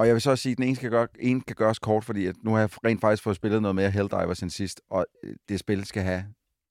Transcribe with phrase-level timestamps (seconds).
[0.00, 2.04] Og jeg vil så også sige, at den ene kan, gøre, en kan gøres kort,
[2.04, 5.06] fordi at nu har jeg rent faktisk fået spillet noget mere Helldivers end sidst, og
[5.24, 6.24] øh, det spil skal have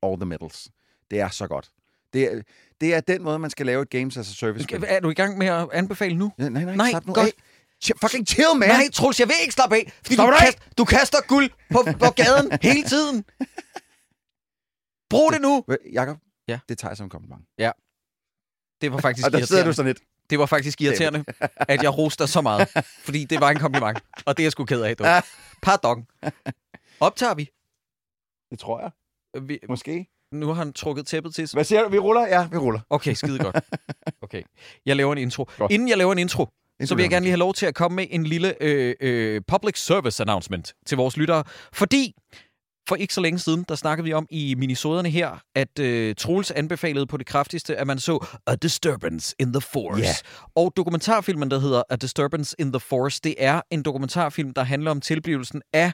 [0.03, 0.69] all the medals.
[1.11, 1.69] Det er så godt.
[2.13, 2.41] Det er,
[2.81, 4.83] det er den måde, man skal lave et Games as a Service spil.
[4.87, 6.31] Er du i gang med at anbefale nu?
[6.39, 7.27] Ja, nej, nej, Nej, slap nu godt.
[7.27, 7.31] af.
[7.85, 8.69] Ch- fucking chill, man!
[8.69, 9.91] Nej, Troels, jeg vil ikke slappe af.
[10.03, 13.23] Fordi du, kast, du kaster guld på, på gaden hele tiden.
[15.09, 15.63] Brug det nu.
[15.93, 16.17] Jakob,
[16.47, 16.59] Ja.
[16.69, 17.41] det tager jeg som en kompliment.
[18.81, 19.99] Det var faktisk Og der sidder du sådan lidt.
[20.29, 21.23] Det var faktisk irriterende,
[21.55, 22.67] at jeg roste dig så meget.
[23.05, 23.99] Fordi det var en kompliment.
[24.25, 25.03] Og det er jeg sgu ked af, du.
[25.61, 26.07] Pardon.
[26.99, 27.49] Optager vi?
[28.51, 28.91] Det tror jeg.
[29.47, 29.59] vi?
[29.69, 30.07] Måske.
[30.31, 31.57] Nu har han trukket tæppet til sig.
[31.57, 31.89] Hvad siger du?
[31.89, 32.27] Vi ruller?
[32.27, 32.79] Ja, vi ruller.
[32.89, 33.55] Okay, skide godt.
[34.21, 34.43] Okay.
[34.85, 35.49] Jeg laver en intro.
[35.57, 35.71] Godt.
[35.71, 36.47] Inden jeg laver en intro,
[36.85, 39.41] så vil jeg gerne lige have lov til at komme med en lille øh, øh,
[39.47, 41.43] public service announcement til vores lyttere.
[41.73, 42.15] Fordi
[42.89, 46.51] for ikke så længe siden, der snakkede vi om i minisoderne her, at øh, Troels
[46.51, 50.01] anbefalede på det kraftigste, at man så A Disturbance in the Force.
[50.01, 50.13] Ja.
[50.55, 54.91] Og dokumentarfilmen, der hedder A Disturbance in the Force, det er en dokumentarfilm, der handler
[54.91, 55.91] om tilblivelsen af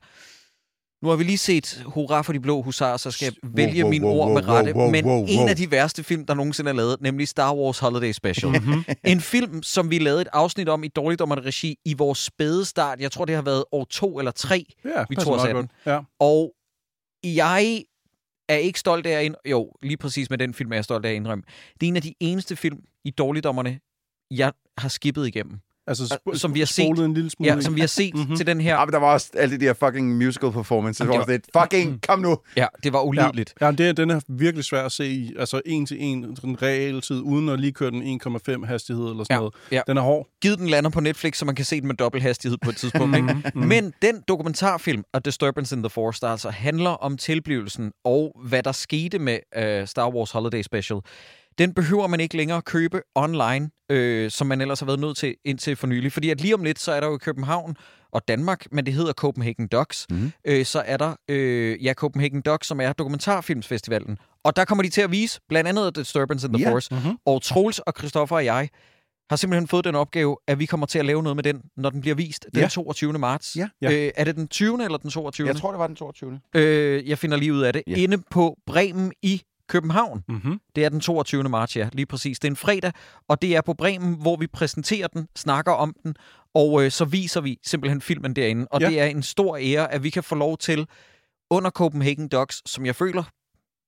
[1.05, 3.89] nu har vi lige set Hurra for de blå husarer, så skal jeg vælge wow,
[3.89, 4.75] mine wow, ord med rette.
[4.75, 7.79] wow, men wow, en af de værste film, der nogensinde er lavet, nemlig Star Wars
[7.79, 8.51] Holiday Special.
[8.51, 8.83] Mhm.
[9.03, 12.99] En film, som vi lavede et afsnit om i Dårligdommerne Regi i vores spæde start.
[12.99, 15.69] Jeg tror, det har været år to eller tre, Ja, vi tog os af den.
[15.85, 15.99] Ja.
[16.19, 16.51] Og
[17.25, 17.83] jeg
[18.49, 19.35] er ikke stolt af at ind...
[19.45, 21.43] Jo, lige præcis med den film er jeg stolt af at indrømme.
[21.73, 23.79] Det er en af de eneste film i Dårligdommerne,
[24.31, 25.59] jeg har skippet igennem.
[25.87, 26.85] Altså, sp- som vi har set.
[26.99, 27.53] en lille smule.
[27.53, 28.35] Ja, som vi har set mm-hmm.
[28.35, 28.73] til den her.
[28.79, 31.49] Ja, men der var også alle de der fucking musical performances, Jamen, hvor det det
[31.53, 32.37] var lidt, fucking, kom nu!
[32.57, 33.53] Ja, det var ulideligt.
[33.61, 36.35] Ja, ja det, er- den er virkelig svær at se i, altså en til en,
[36.35, 39.53] sådan realtid, uden at lige køre den 1,5 hastighed eller sådan Ja, noget.
[39.71, 39.81] ja.
[39.87, 40.27] Den er hård.
[40.41, 42.75] Givet den lander på Netflix, så man kan se den med dobbelt hastighed på et
[42.77, 43.15] tidspunkt.
[43.17, 43.35] ikke?
[43.55, 48.63] Men den dokumentarfilm, A Disturbance in the Force, der altså handler om tilblivelsen og hvad
[48.63, 50.99] der skete med uh, Star Wars Holiday Special,
[51.57, 55.35] den behøver man ikke længere købe online, øh, som man ellers har været nødt til
[55.45, 56.11] indtil for nylig.
[56.11, 57.77] Fordi at lige om lidt, så er der jo i København
[58.11, 60.31] og Danmark, men det hedder Copenhagen Docs, mm.
[60.47, 64.17] øh, så er der øh, ja, Copenhagen Docs, som er dokumentarfilmsfestivalen.
[64.43, 66.71] Og der kommer de til at vise blandt andet Disturbance in the Ja.
[66.73, 66.93] Force.
[66.95, 67.17] Mm-hmm.
[67.25, 68.69] Og Troels og Christoffer og jeg
[69.29, 71.89] har simpelthen fået den opgave, at vi kommer til at lave noget med den, når
[71.89, 72.67] den bliver vist den Ja.
[72.67, 73.13] 22.
[73.13, 73.55] marts.
[73.55, 73.67] Ja.
[73.81, 73.91] Ja.
[73.91, 74.83] Øh, er det den 20.
[74.83, 75.47] eller den 22.
[75.47, 76.39] Jeg tror, det var den 22.
[76.55, 77.83] øh, jeg finder lige ud af det.
[77.87, 77.95] Ja.
[77.95, 80.23] Inde på Bremen i København.
[80.27, 80.59] Mm-hmm.
[80.75, 81.43] Det er den 22.
[81.43, 82.39] marts, ja, lige præcis.
[82.39, 82.91] Det er en fredag,
[83.27, 86.15] og det er på Bremen, hvor vi præsenterer den, snakker om den,
[86.53, 88.67] og øh, så viser vi simpelthen filmen derinde.
[88.71, 88.89] Og Ja.
[88.89, 90.87] det er en stor ære, at vi kan få lov til,
[91.49, 93.23] under Copenhagen Docs, som jeg føler,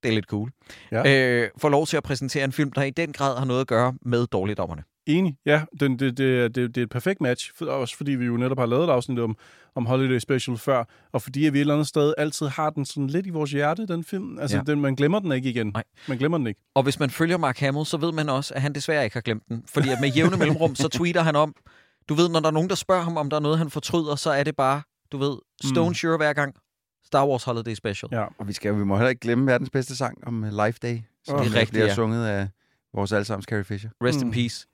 [0.04, 0.52] det er lidt cool,
[0.92, 1.18] Ja.
[1.44, 3.68] øh, få lov til at præsentere en film, der i den grad har noget at
[3.68, 4.84] gøre med dårligdommerne.
[5.08, 5.38] Enig.
[5.46, 7.52] Ja, den, det, det, er- det, det er et perfekt match.
[7.56, 9.38] For, også fordi vi jo netop har lavet et afsnit om,
[9.76, 13.08] om Holiday Special før, og fordi vi et eller andet sted altid har den sådan
[13.08, 14.40] lidt i vores hjerte, den film.
[14.40, 14.64] Altså, Ja.
[14.64, 15.68] den, man glemmer den ikke igen.
[15.68, 15.84] Nej.
[16.08, 16.62] Man glemmer den ikke.
[16.76, 19.22] Og hvis man følger Mark Hamill, så ved man også, at han desværre ikke har
[19.22, 19.64] glemt den.
[19.74, 21.56] Fordi at med jævne mellemrum, så tweeter han om,
[22.10, 24.16] du ved, når der er nogen, der spørger ham, om der er noget, han fortryder,
[24.16, 24.82] så er det bare,
[25.12, 25.94] du ved, Stone Mm.
[25.94, 26.56] Sure hver gang.
[27.06, 28.10] Star Wars Holiday Special.
[28.12, 28.26] Ja.
[28.40, 31.00] Og vi, skal, vi må heller ikke glemme verdens bedste sang om uh, Life Day,
[31.26, 31.94] som det er rigtigt, bliver ja.
[31.94, 32.48] sunget af
[32.94, 33.90] vores allesammens Carrie Fisher.
[34.04, 34.34] Rest in Mm.
[34.34, 34.68] peace.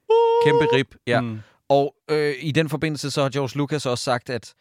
[0.44, 0.96] Kæmpe rib.
[1.08, 1.22] Ja.
[1.22, 1.40] Mm.
[1.70, 4.54] Og øh, i den forbindelse så har George Lucas også sagt, at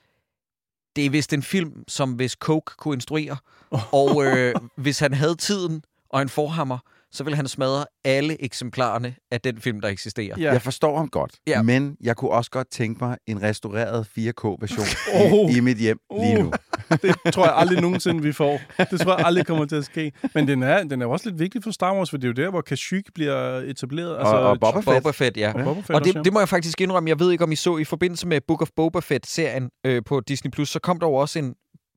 [0.97, 3.37] det er vist en film, som hvis Coke kunne instruere.
[3.93, 6.79] Og øh, hvis han havde tiden og en forhammer,
[7.13, 10.35] så ville han smadre alle eksemplarerne af den film, der eksisterer.
[10.39, 10.53] Ja.
[10.53, 11.63] Jeg forstår ham godt, Ja.
[11.63, 14.87] men jeg kunne også godt tænke mig en restaureret 4K-version
[15.33, 15.51] Oh.
[15.51, 16.47] i, i mit hjem lige nu.
[16.91, 18.61] Uh, det tror jeg aldrig nogensinde, vi får.
[18.91, 20.13] Det tror jeg aldrig kommer til at ske.
[20.35, 22.45] Men den er, den er også lidt vigtig for Star Wars, for det er jo
[22.45, 24.19] der, hvor Kashyyyk bliver etableret.
[24.19, 24.85] Altså, og Boba Fett.
[25.03, 25.53] Boba Fett, ja.
[25.55, 27.09] Og Boba Fett Og også, det, det må jeg faktisk indrømme.
[27.11, 30.21] Jeg ved ikke, om I så i forbindelse med Book of Boba Fett-serien øh, på
[30.21, 31.55] Disney+, Plus, så kom der jo også en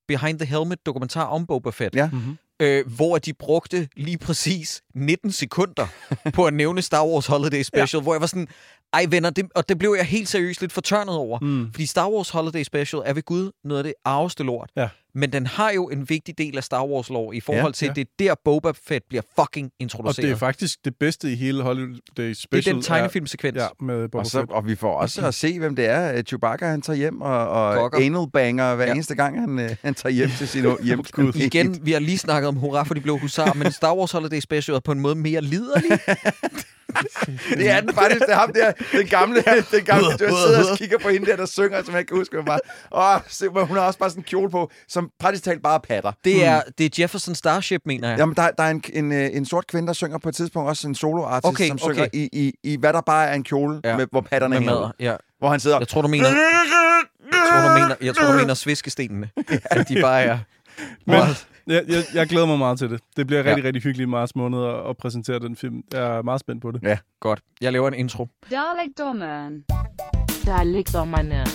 [0.08, 1.96] Behind the Helmet dokumentar om Boba Fett.
[1.96, 2.10] Ja.
[2.14, 2.38] Mhm.
[2.62, 5.88] Øh, hvor de brugte lige præcis 19 sekunder
[6.34, 8.04] på at nævne Star Wars Holiday Special, ja.
[8.04, 8.48] hvor jeg var sådan,
[8.96, 11.40] ej venner, det, og det blev jeg helt seriøst lidt fortørnet over.
[11.42, 11.68] Mm.
[11.72, 14.70] Fordi Star Wars Holiday Special er ved Gud noget af det arveste lort.
[14.76, 14.90] Ja.
[15.18, 17.86] Men den har jo en vigtig del af Star Wars lore i forhold Ja, til,
[17.86, 17.94] ja.
[17.94, 20.24] det er der Boba Fett bliver fucking Og introduceret.
[20.26, 22.72] det er faktisk det bedste i hele Holiday det Special.
[22.72, 23.56] er den tegnefilmsekvens.
[23.58, 24.52] Ja, med Boba Og, så, Fett.
[24.52, 26.22] og vi får også at se, hvem det er.
[26.22, 28.92] Chewbacca, han tager hjem, og, og anal banger hver Ja.
[28.94, 31.04] eneste gang, han, øh, han tager hjem til sin hjem.
[31.36, 34.40] Igen, vi har lige snakket om Hurra for de blå husar, men Star Wars Holiday
[34.40, 35.92] Special er på en måde mere liderlig.
[37.60, 40.78] Det er den faktisk, det er ham der, den gamle, den gamle, du sidder og
[40.78, 42.60] kigger på hende der, der synger, som jeg kan huske, hun bare,
[42.92, 46.12] åh, se, hun har også bare sådan en kjole på, som praktisk talt bare patter.
[46.26, 48.20] Det er, det er Jefferson Starship, mener jeg.
[48.20, 50.70] Jamen, der, der er en, en, øh, en sort kvinde, der synger på et tidspunkt,
[50.70, 52.10] også en soloartist, Okay, som synger okay.
[52.14, 53.90] i, i, i, hvad der bare er en kjole, Ja.
[53.90, 53.98] ja.
[53.98, 54.92] med, hvor patterne med hænger.
[55.00, 55.16] Ja.
[55.40, 56.36] Hvor han sidder, Jeg tror, du mener, jeg
[57.50, 59.30] tror, du mener, jeg tror, du mener sviskestenene.
[59.72, 60.38] At de bare er...
[61.06, 61.16] Men
[61.68, 63.02] jeg, jeg, jeg glæder mig meget til det.
[63.18, 63.50] Det bliver Ja.
[63.50, 65.82] rigtig, rigtig hyggeligt i marts måned at, at præsentere den film.
[65.94, 66.82] Jeg er meget spændt på det.
[67.20, 67.40] Godt.
[67.62, 68.28] Jeg laver en intro.
[68.52, 69.64] Dalekdommeren.
[70.46, 71.46] Dalekdommerne.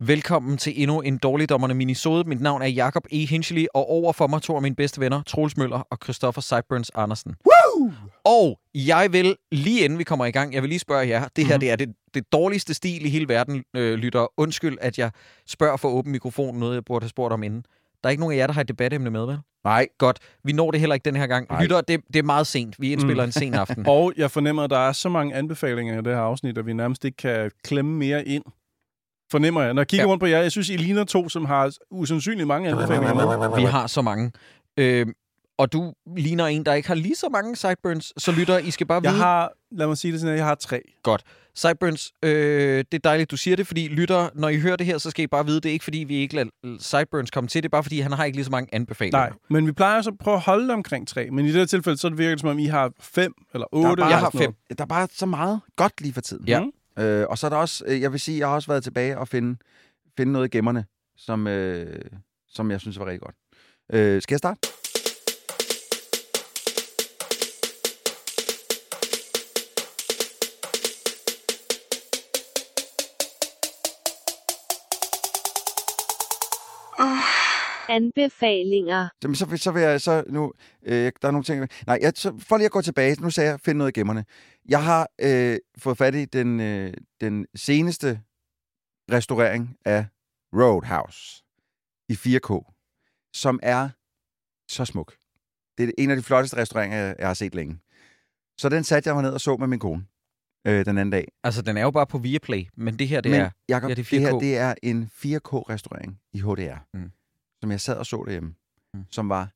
[0.00, 2.28] Velkommen til endnu en dårligdommerne minisode.
[2.28, 3.26] Mit navn er Jakob E.
[3.26, 6.90] Hinchley, og over for mig to af mine bedste venner, Troels Møller og Christoffer Sideburns
[6.94, 7.34] Andersen.
[7.46, 7.92] Woo!
[8.24, 11.46] Og jeg vil, lige inden vi kommer i gang, jeg vil lige spørge jer, det
[11.46, 11.60] her mm.
[11.60, 14.26] det er det, det dårligste stil i hele verden, øh, lytter.
[14.36, 15.10] Undskyld, at jeg
[15.46, 17.64] spørger for åben mikrofon, noget jeg burde have spurgt om inden.
[18.02, 19.38] Der er ikke nogen af jer, der har et debatemne med, vel?
[19.64, 19.88] Nej.
[19.98, 20.18] Godt.
[20.44, 21.46] Vi når det heller ikke den her gang.
[21.50, 21.62] Nej.
[21.62, 22.80] Lytter, det, det er meget sent.
[22.80, 23.28] Vi indspiller mm.
[23.28, 23.86] en sen aften.
[23.96, 26.72] Og jeg fornemmer, at der er så mange anbefalinger i det her afsnit, at vi
[26.72, 28.42] nærmest ikke kan klemme mere ind.
[29.30, 29.74] Fornemmer jeg.
[29.74, 30.10] Når jeg kigger Ja.
[30.10, 33.14] rundt på jer, jeg synes, I ligner to, som har usandsynligt mange anbefalinger
[33.48, 33.56] med.
[33.56, 34.32] Vi har så mange.
[34.76, 35.06] Øh,
[35.58, 38.12] og du ligner en, der ikke har lige så mange sideburns.
[38.16, 39.22] Så lytter, I skal bare Jeg vide...
[39.22, 40.82] har, lad mig sige det sådan, at jeg har tre.
[41.02, 41.22] Godt.
[41.54, 42.30] Sideburns, øh,
[42.78, 45.22] det er dejligt, du siger det, fordi lytter, når I hører det her, så skal
[45.22, 46.48] I bare vide, det er ikke fordi, vi ikke lader
[46.80, 49.18] Sideburns komme til, det er bare fordi, han har ikke lige så mange anbefalinger.
[49.18, 51.28] Nej, men vi plejer så at prøve at holde det omkring tre.
[51.30, 53.78] Men i det her tilfælde, så virker det som om, I har fem eller Der
[53.78, 54.00] er, otte.
[54.00, 54.52] bare, Jeg har fem.
[54.78, 56.44] der er bare så meget godt lige for tiden.
[56.48, 56.60] Ja.
[56.60, 56.70] Mm.
[56.98, 59.18] Øh, og så er der også, øh, jeg vil sige, jeg har også været tilbage
[59.18, 59.58] og finde,
[60.16, 60.84] finde noget i gemmerne,
[61.16, 62.00] som, øh,
[62.48, 63.36] som jeg synes var rigtig godt.
[63.92, 64.68] Øh, skal jeg starte?
[77.88, 79.08] Anbefalinger.
[79.22, 80.52] Jamen, så, vil- så vil jeg så nu...
[80.82, 81.68] Øh, der er nogle ting...
[81.86, 83.16] Nej, jeg, så, for lige at gå tilbage.
[83.20, 84.24] Nu sagde jeg, find noget i gemmerne.
[84.68, 88.20] Jeg har øh, fået fat i den, øh, den seneste
[89.12, 90.06] restaurering af
[90.54, 91.42] Roadhouse
[92.08, 92.72] i 4K,
[93.34, 93.88] som er
[94.70, 95.14] så smuk.
[95.78, 97.78] Det er en af de flotteste restaureringer, jeg, har set længe.
[98.58, 100.06] Så den satte jeg mig ned og så med min kone
[100.66, 101.28] øh, den anden dag.
[101.44, 103.50] Altså, den er jo bare på Viaplay, men det her, det Men er...
[103.68, 104.40] Jacob, ja, det, er det her 4K.
[104.40, 107.10] det er en 4K-restaurering i HDR, Mm.
[107.66, 108.54] Som jeg sad og så derhjemme,
[108.94, 109.04] Mm.
[109.10, 109.48] som var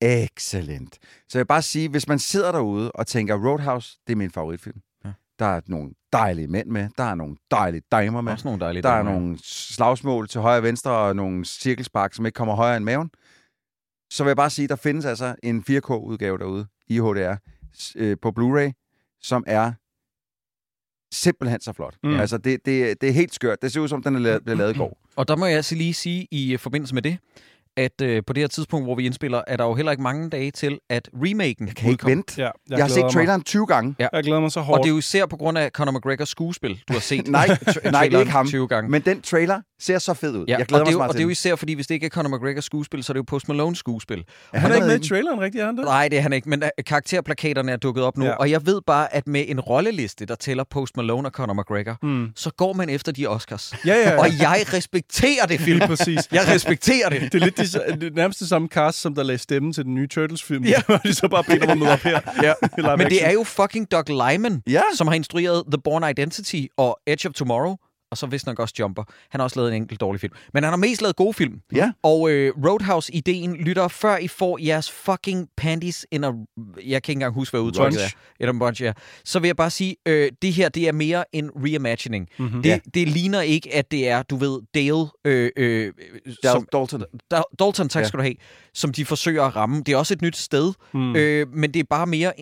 [0.00, 0.98] excellent.
[1.28, 4.30] Så jeg vil bare sige, hvis man sidder derude og tænker, Roadhouse, det er min
[4.30, 4.80] favoritfilm.
[5.04, 5.12] Ja.
[5.38, 8.82] Der er nogle dejlige mænd med, der er nogle dejlige damer med, Også nogle dejlige
[8.82, 9.10] der er damer.
[9.12, 13.10] nogle slagsmål til højre og venstre, og nogle cirkelspark, som ikke kommer højere end maven.
[14.10, 17.34] Så vil jeg bare sige, der findes altså en 4K-udgave derude i HDR
[17.96, 18.70] øh, på Blu-ray,
[19.22, 19.72] som er
[21.14, 21.96] simpelthen så flot.
[22.02, 22.20] Mm.
[22.20, 23.62] Altså, det, det, det er helt skørt.
[23.62, 24.98] Det ser ud som, den er lavet, blev lavet i går.
[25.20, 27.18] Og der må jeg altså lige sige i øh, forbindelse med det,
[27.76, 30.30] at øh, på det her tidspunkt, hvor vi indspiller, er der jo heller ikke mange
[30.30, 32.34] dage til, at remaken Jeg kan ikke vente.
[32.36, 33.12] Ja, jeg, Jeg, har set mig.
[33.12, 34.82] traileren 20 gange, Jeg glæder mig så Og hårdt.
[34.82, 37.28] det er jo især på grund af Conor McGregors skuespil, du har set.
[37.40, 38.46] Nej, tra- nej, det er traileren ikke ham.
[38.46, 38.90] 20 gange.
[38.90, 40.44] men den trailer ser så fed ud.
[40.48, 41.54] Ja, jeg glæder og det, er mig jo, så meget og det er jo især,
[41.56, 44.16] fordi hvis det ikke er Conor McGregors skuespil, så er det jo Post Malones skuespil.
[44.16, 44.60] den.
[44.60, 45.84] Han er ikke med i traileren, rigtigt, er han det?
[45.84, 48.30] Nej, det er han ikke, men øh, karakterplakaterne er dukket op nu, Ja.
[48.30, 48.36] ja.
[48.36, 51.96] og jeg ved bare, at med en rolleliste, der tæller Post Malone og Conor McGregor,
[52.02, 52.28] Mm.
[52.36, 53.74] så går man efter de Oscars.
[53.86, 54.18] Ja, ja, ja.
[54.20, 55.80] Og jeg respekterer det, film.
[55.86, 56.18] Præcis.
[56.32, 57.20] Jeg respekterer det.
[57.22, 59.94] Det er lidt de, det nærmest det samme cast, som der lagde stemmen til den
[59.94, 60.64] nye Turtles-film.
[60.64, 60.82] Ja.
[60.88, 60.98] Ja.
[61.04, 62.20] de så bare bedt om at møde op her.
[62.42, 62.96] Ja.
[62.96, 64.82] Men det er jo fucking Doug Lyman, Ja.
[64.94, 67.76] som har instrueret The Born Identity og Edge of Tomorrow,
[68.10, 69.04] og så vist nok også Jumper.
[69.30, 70.32] Han har også lavet en enkelt dårlig film.
[70.54, 71.60] Men han har mest lavet gode film.
[71.74, 71.92] Ja.
[72.02, 76.26] Og øh, Roadhouse-ideen lytter, før I får jeres fucking panties in a...
[76.26, 76.32] Jeg
[76.76, 78.00] kan ikke engang huske, hvad udtrykket
[78.40, 78.48] er.
[78.48, 78.92] A bunch, ja.
[79.24, 82.28] Så vil jeg bare sige, øh, det her, det er mere en reimagining.
[82.38, 82.62] Mhm.
[82.62, 82.78] Det, Ja.
[82.94, 85.06] det ligner ikke, at det er, du ved, Dale...
[85.24, 85.92] Øh, øh,
[86.42, 87.04] som, Dalton.
[87.30, 88.08] Da- Dalton, tak Ja.
[88.08, 88.34] skal du have,
[88.74, 89.82] som de forsøger at ramme.
[89.86, 91.16] Det er også et nyt sted, Mm.
[91.16, 92.32] øh, men det er bare mere...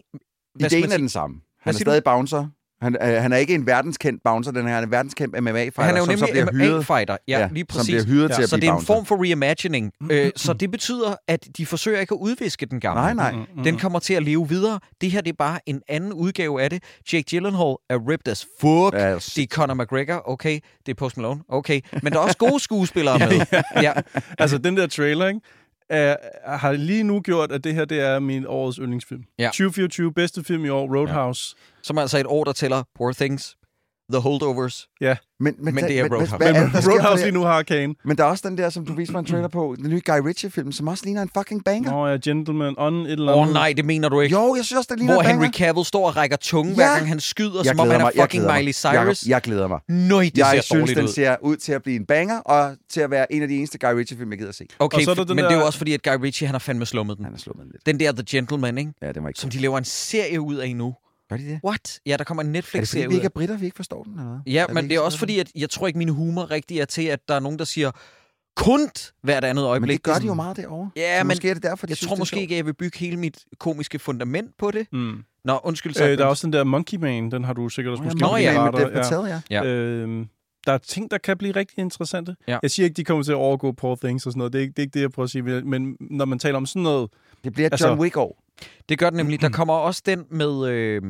[0.60, 1.36] Ideen er den samme.
[1.60, 2.46] Han er stadig bouncer.
[2.82, 4.74] Han, øh, han er ikke en verdenskendt bouncer, den her.
[4.74, 7.16] Han er en verdenskendt MMA-fighter, Han er jo som så nemlig bliver hyret, MMA-fighter.
[7.28, 7.90] Ja, ja, lige som præcis.
[7.94, 8.34] bliver hyret Ja.
[8.34, 8.94] til at Så blive det er en bouncer.
[8.94, 9.92] form for reimagining.
[10.10, 13.00] Øh, så det betyder, at de forsøger ikke at udviske den gamle.
[13.02, 13.32] Nej, nej.
[13.32, 13.62] Mm, mm.
[13.64, 14.80] Den kommer til at leve videre.
[15.00, 16.82] Det her det er bare en anden udgave af det.
[17.12, 18.94] Jake Gyllenhaal er ripped as fuck.
[18.94, 20.60] Ja, Det er Conor McGregor, okay.
[20.86, 21.80] Det er Post Malone, okay.
[22.02, 23.40] Men der er også gode skuespillere med.
[23.82, 23.92] Ja,
[24.38, 25.40] Altså, den der trailer, ikke?
[25.90, 26.16] Er,
[26.56, 29.22] har lige nu gjort, at det her det er min årets yndlingsfilm.
[29.38, 29.46] Ja.
[29.46, 31.56] 2024, bedste film i år, Roadhouse.
[31.82, 33.56] som er altså et år, der tæller Poor Things,
[34.12, 34.88] The Holdovers.
[35.00, 35.16] Ja.
[35.40, 36.36] Men, men, Men det er men, Roadhouse.
[36.38, 37.94] Men sker for Roadhouse lige nu har Arcane.
[38.04, 40.00] Men der er også den der, som du viste mig en trailer på, den nye
[40.06, 41.90] Guy Ritchie-film, som også ligner en fucking banger.
[41.90, 43.48] Nå ja, Gentleman on et eller Åh andet.
[43.48, 44.32] oh, nej, det mener du ikke.
[44.36, 45.42] Jo, jeg synes også, det ligner Hvor en banger.
[45.42, 46.74] Henry Cavill står og rækker tunge, Ja.
[46.76, 48.44] hver gang han skyder, Jeg som om han er jeg fucking.
[48.52, 48.94] Miley Cyrus.
[48.94, 49.78] Jacob, jeg glæder mig.
[49.88, 51.08] Nøj, det jeg ser synes, dårligt den ud.
[51.12, 53.78] ser ud til at blive en banger, og til at være en af de eneste
[53.78, 54.66] Guy Ritchie-film, jeg gider at se.
[54.78, 56.46] Okay, Og så er der den men det er jo også fordi, at Guy Ritchie,
[56.46, 57.24] han har fandme slummet den.
[57.24, 57.86] Han slået med lidt.
[57.86, 58.92] Den der The Gentleman, ikke?
[59.02, 60.94] Ja, det var ikke som de laver en serie ud af nu.
[61.28, 61.60] Gør de det?
[61.64, 62.00] What?
[62.06, 63.76] Ja, der kommer en Er det fordi, Netflix-serie vi ud ikke er britter, vi ikke
[63.76, 64.12] forstår den?
[64.12, 64.52] Eller hvad?
[64.52, 66.78] Ja, vi men det er så også fordi, at jeg tror ikke, min humor rigtig
[66.78, 67.90] er til, at der er nogen, der siger
[68.56, 69.88] kunst hvert andet øjeblik.
[69.88, 70.90] Men det gør er de jo meget derovre.
[70.96, 72.54] Ja, så men måske er det derfor, de Jeg synes, tror det er måske ikke,
[72.54, 74.86] at jeg vil bygge hele mit komiske fundament på det.
[74.92, 75.24] Mm.
[75.44, 75.90] Nå, undskyld.
[75.90, 76.18] Øh, Sideburns.
[76.18, 78.36] der er også den der Monkey Man, den har du sikkert også Nå, måske Nå,
[78.36, 79.64] ja, med radar, Dev Patel, ja.
[79.64, 79.64] Ja.
[79.64, 80.28] Øhm,
[80.66, 82.36] der er ting, der kan blive rigtig interessante.
[82.48, 82.58] Ja.
[82.62, 84.52] Jeg siger ikke, de kommer til at overgå Poor Things og sådan noget.
[84.52, 85.42] Det er ikke det, er ikke det jeg prøver at sige.
[85.42, 87.10] Men når man taler om sådan noget...
[87.44, 88.42] Det bliver Altså- John Wick år.
[88.88, 89.40] Det gør den nemlig.
[89.40, 90.66] Der kommer også den med...
[90.68, 91.02] Øh,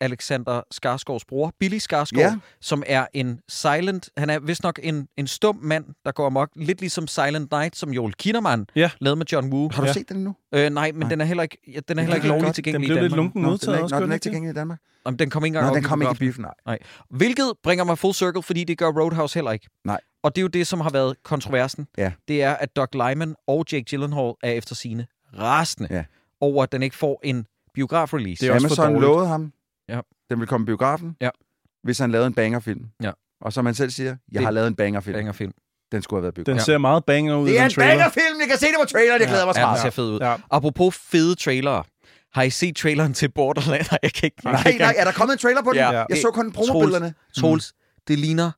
[0.00, 2.34] Alexander Skarsgårds bror, Billy Skarsgård, Ja.
[2.60, 4.10] som er en silent...
[4.16, 6.48] Han er vist nok en, en stum mand, der går amok.
[6.56, 8.90] Lidt ligesom Silent Night, som Joel Kinnaman Ja.
[9.00, 9.70] lavede med John Woo.
[9.72, 9.92] Har du Ja.
[9.92, 10.34] set den endnu?
[10.54, 11.08] Øh, nej, men Nej.
[11.08, 12.54] den er heller ikke, ja, den er heller ikke kan lovligt godt.
[12.54, 13.16] tilgængelig Den i blev lidt Danmark.
[13.16, 14.78] lunken Nå, den modtaget er, også, nå, den er den ikke tilgængelig i Danmark.
[15.04, 16.78] Om den kom ikke engang Nå, den kom ikke i biffen, nej.
[17.10, 19.68] Hvilket bringer mig full circle, fordi det gør Roadhouse heller ikke.
[19.84, 20.00] Nej.
[20.22, 21.86] Og det er jo det, som har været kontroversen.
[21.98, 22.12] Ja.
[22.28, 25.06] Det er, at Doug Lyman og Jake Gyllenhaal er efter sine
[25.38, 26.04] rasende Ja.
[26.42, 28.40] Over, at den ikke får en biograf-release.
[28.40, 29.52] Det er også Amazon lovede ham,
[29.88, 30.00] Ja.
[30.30, 31.30] den ville komme i biografen, Ja.
[31.82, 32.84] hvis han lavede en bangerfilm.
[33.02, 33.10] Ja.
[33.40, 35.14] Og som han selv siger, jeg Det- har lavet en bangerfilm.
[35.16, 35.52] Banger film.
[35.92, 36.64] Den skulle have været Den biografen.
[36.64, 37.90] ser meget banger ud Det er den en trailer.
[37.92, 38.40] bangerfilm!
[38.40, 40.20] Jeg kan se det på traileren, jeg glæder mig så Ja, den ser fed ud.
[40.20, 40.36] Ja.
[40.50, 41.84] Apropos fede trailere.
[42.32, 43.90] Har I set traileren til Borderlands?
[43.92, 44.44] Nej, jeg kan ikke.
[44.44, 45.76] Nej, ikke nej, er der kommet en trailer på den?
[45.78, 45.90] Ja.
[46.08, 47.14] Jeg så kun promobillederne.
[47.38, 47.72] Troels,
[48.08, 48.50] det ligner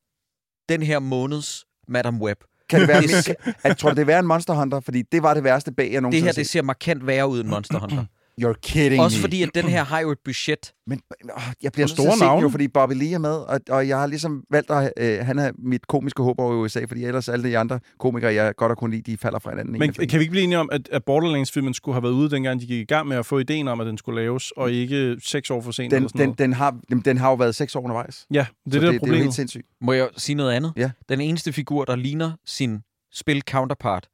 [0.69, 2.39] den her måneds Madame Web.
[2.69, 4.81] Kan det være, Det- min, jeg tror du, det er en Monster Hunter?
[4.81, 7.29] Fordi det var det værste bag, jeg Det nogensinde her, har det ser markant værre
[7.29, 8.05] ud end Monster Hunter.
[8.43, 9.21] You're kidding Også me.
[9.21, 10.73] fordi, at den her har jo et budget.
[10.87, 11.01] Men
[11.37, 12.51] åh, jeg bliver Og nødt til store at se den jo, navne.
[12.51, 14.93] fordi Bobby Lee er med, og, og jeg har ligesom valgt at...
[14.97, 18.35] Øh, han er mit komiske håb over i USA, fordi ellers alle de andre komikere,
[18.35, 19.75] jeg godt har kunne lide, de falder fra hinanden.
[19.75, 22.31] en Men kan vi ikke blive enige om, at, at Borderlands-filmen skulle have været ude,
[22.31, 24.73] dengang de gik i gang med at få ideen om, at den skulle laves, og
[24.73, 26.39] ikke seks år for sent den, eller sådan den, noget?
[26.39, 28.27] den, har, den, den har jo været seks år undervejs.
[28.33, 29.23] Ja, det er det, der det, er det er problemet.
[29.23, 29.67] helt sindssygt.
[29.81, 30.73] Må jeg sige noget andet?
[30.77, 30.91] Ja.
[31.09, 32.79] Den eneste figur, der ligner sin
[33.13, 34.09] spil counterpart,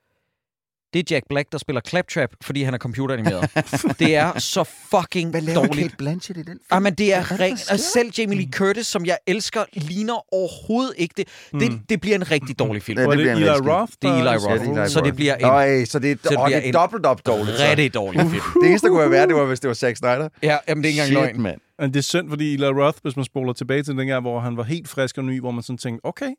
[0.92, 3.50] det er Jack Black, der spiller Claptrap, fordi han er computeranimeret.
[4.00, 5.84] det er så fucking Hvad laver dårligt.
[5.90, 6.60] Kate Blanchett i den film?
[6.70, 7.70] Ah, men det er der rent...
[7.72, 11.28] Og selv Jamie Lee Curtis, som jeg elsker, ligner overhovedet ikke det.
[11.60, 11.78] Det, Mm.
[11.88, 12.98] det bliver en rigtig dårlig film.
[13.00, 13.92] Ja, det det, Eli Roth?
[14.02, 14.62] Det er Eli Ja, Roth.
[14.64, 15.16] det er Eli Så det Roth.
[15.16, 17.58] bliver en Nøj, så det, så det åh, bliver det er en dobbelt op dårligt.
[17.58, 17.64] så.
[17.64, 18.42] rigtig dårlig film.
[18.62, 20.28] Det eneste, der kunne været, det var, hvis det var Zack Snyder.
[20.42, 21.40] Ja, jamen, det er ikke engang Shit, løgn.
[21.42, 21.60] mand.
[21.78, 24.56] Men det er synd, fordi Eli Roth, hvis man spoler tilbage til dengang, hvor han
[24.56, 26.30] var helt frisk og ny, hvor man sådan tænkte, okay,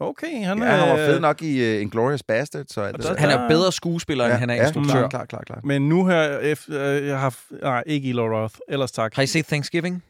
[0.00, 0.70] okay, han Ja, er...
[0.70, 2.76] han var fed nok i uh, Inglourious Basterds.
[2.76, 3.20] Og alt det der- der.
[3.20, 3.36] Han Ja.
[3.36, 5.08] er bedre skuespiller, end han er ja, instruktør.
[5.08, 5.60] Klar, klar, klar.
[5.64, 7.34] Men nu her, efter, øh, jeg har...
[7.62, 8.54] Nej, ikke Eli Roth.
[8.68, 9.14] Ellers tak.
[9.14, 10.02] Har I set Thanksgiving?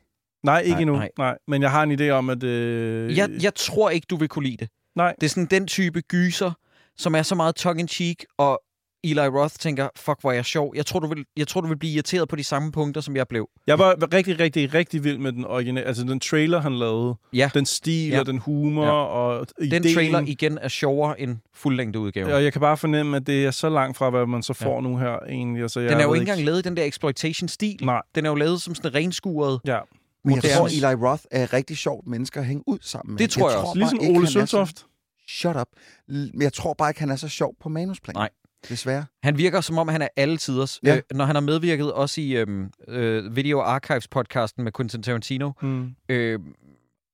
[0.44, 0.96] Nej, ikke Nej, endnu.
[0.96, 1.10] nej.
[1.18, 1.38] Nej.
[1.48, 2.42] Men jeg har en idé om, at...
[2.42, 4.68] Øh, Jeg, jeg tror ikke, du vil kunne lide det.
[4.96, 5.14] Nej.
[5.20, 6.52] Det er sådan den type gyser,
[6.98, 8.60] som er så meget tongue-in-cheek, og
[9.04, 10.72] Eli Roth tænker, fuck, hvor er jeg sjov.
[10.76, 13.16] Jeg tror, du vil, jeg tror, du vil blive irriteret på de samme punkter, som
[13.16, 13.48] jeg blev.
[13.66, 15.86] Jeg var rigtig, rigtig, rigtig vild med den originale...
[15.86, 17.14] Altså, den trailer, han lavede.
[17.32, 17.50] Ja.
[17.54, 18.20] Den stil Ja.
[18.20, 18.90] og den humor Ja.
[18.92, 19.94] og Den ideen.
[19.94, 22.34] trailer igen er sjovere end fuldlængde udgave.
[22.34, 24.80] Og jeg kan bare fornemme, at det er så langt fra, hvad man så får
[24.80, 25.62] nu her egentlig.
[25.62, 27.78] Altså, jeg Den er jo ikke engang lavet i den der exploitation-stil.
[27.82, 28.02] Nej.
[28.14, 29.60] Den er jo lavet som sådan renskuret.
[29.66, 29.78] Ja.
[30.24, 33.18] Men jeg tror, Eli Roth er rigtig sjovt menneske at hænge ud sammen med.
[33.18, 33.66] Det tror jeg også.
[33.68, 34.86] bare Ligesom ikke, Ole er Søltoft.
[35.28, 35.66] Shut up.
[36.08, 38.14] Men jeg tror bare ikke, han er så sjov på manusplan.
[38.14, 38.28] Nej.
[38.68, 39.04] Desværre.
[39.22, 40.80] Han virker som om, han er alle tiders.
[40.84, 40.96] Ja.
[40.96, 45.90] Øh, når han har medvirket også i øhm, øh, Video Archives-podcasten med Quentin Tarantino, Mm.
[46.08, 46.38] øh,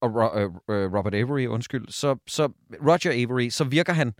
[0.02, 0.50] og Ro- øh,
[0.84, 2.48] øh, Robert Avery, undskyld, så, så
[2.86, 4.14] Roger Avery, så virker han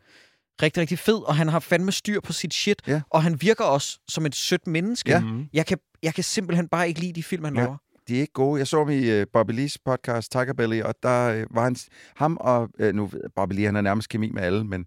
[0.62, 3.00] rigtig, rigtig fed, og han har fandme styr på sit shit, Ja.
[3.10, 5.10] og han virker også som et sødt menneske.
[5.10, 5.20] Ja.
[5.20, 5.46] Mm.
[5.52, 7.60] Jeg, kan, jeg kan simpelthen bare ikke lide de film, han Ja.
[7.62, 7.76] laver.
[8.08, 8.58] De er ikke gode.
[8.58, 11.76] Jeg så dem i uh, Bobby Lees podcast, Tiger Belly, og der uh, var han,
[12.16, 14.86] ham og, uh, nu Bobby Lee, han er nærmest kemi med alle, men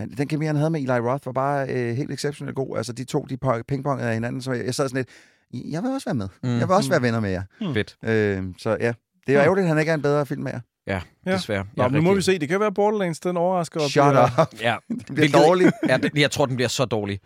[0.00, 2.76] han, den kemi, han havde med Eli Roth, var bare uh, helt exceptionelt god.
[2.76, 4.96] Altså, de to, de po- pingpongede af hinanden, så jeg, jeg sad sådan
[5.52, 6.28] lidt, jeg vil også være med.
[6.42, 6.48] Mm.
[6.48, 6.58] Mm.
[6.58, 7.42] Jeg vil også være venner med jer.
[7.74, 7.96] Fedt.
[8.02, 8.74] Uh, så ja,
[9.26, 9.44] det er Hmm.
[9.44, 10.60] ærgerligt, at han ikke er en bedre film med jer.
[10.86, 11.32] Ja, Ja.
[11.32, 11.64] desværre.
[11.76, 12.38] Nå, er nu må vi se.
[12.38, 13.80] Det kan være Borderlands, den overrasker.
[13.80, 14.60] og Shut bliver- up.
[14.60, 15.72] Ja, Det bliver Hvilket- dårligt.
[15.88, 17.20] ja, det- jeg tror, den bliver så dårlig.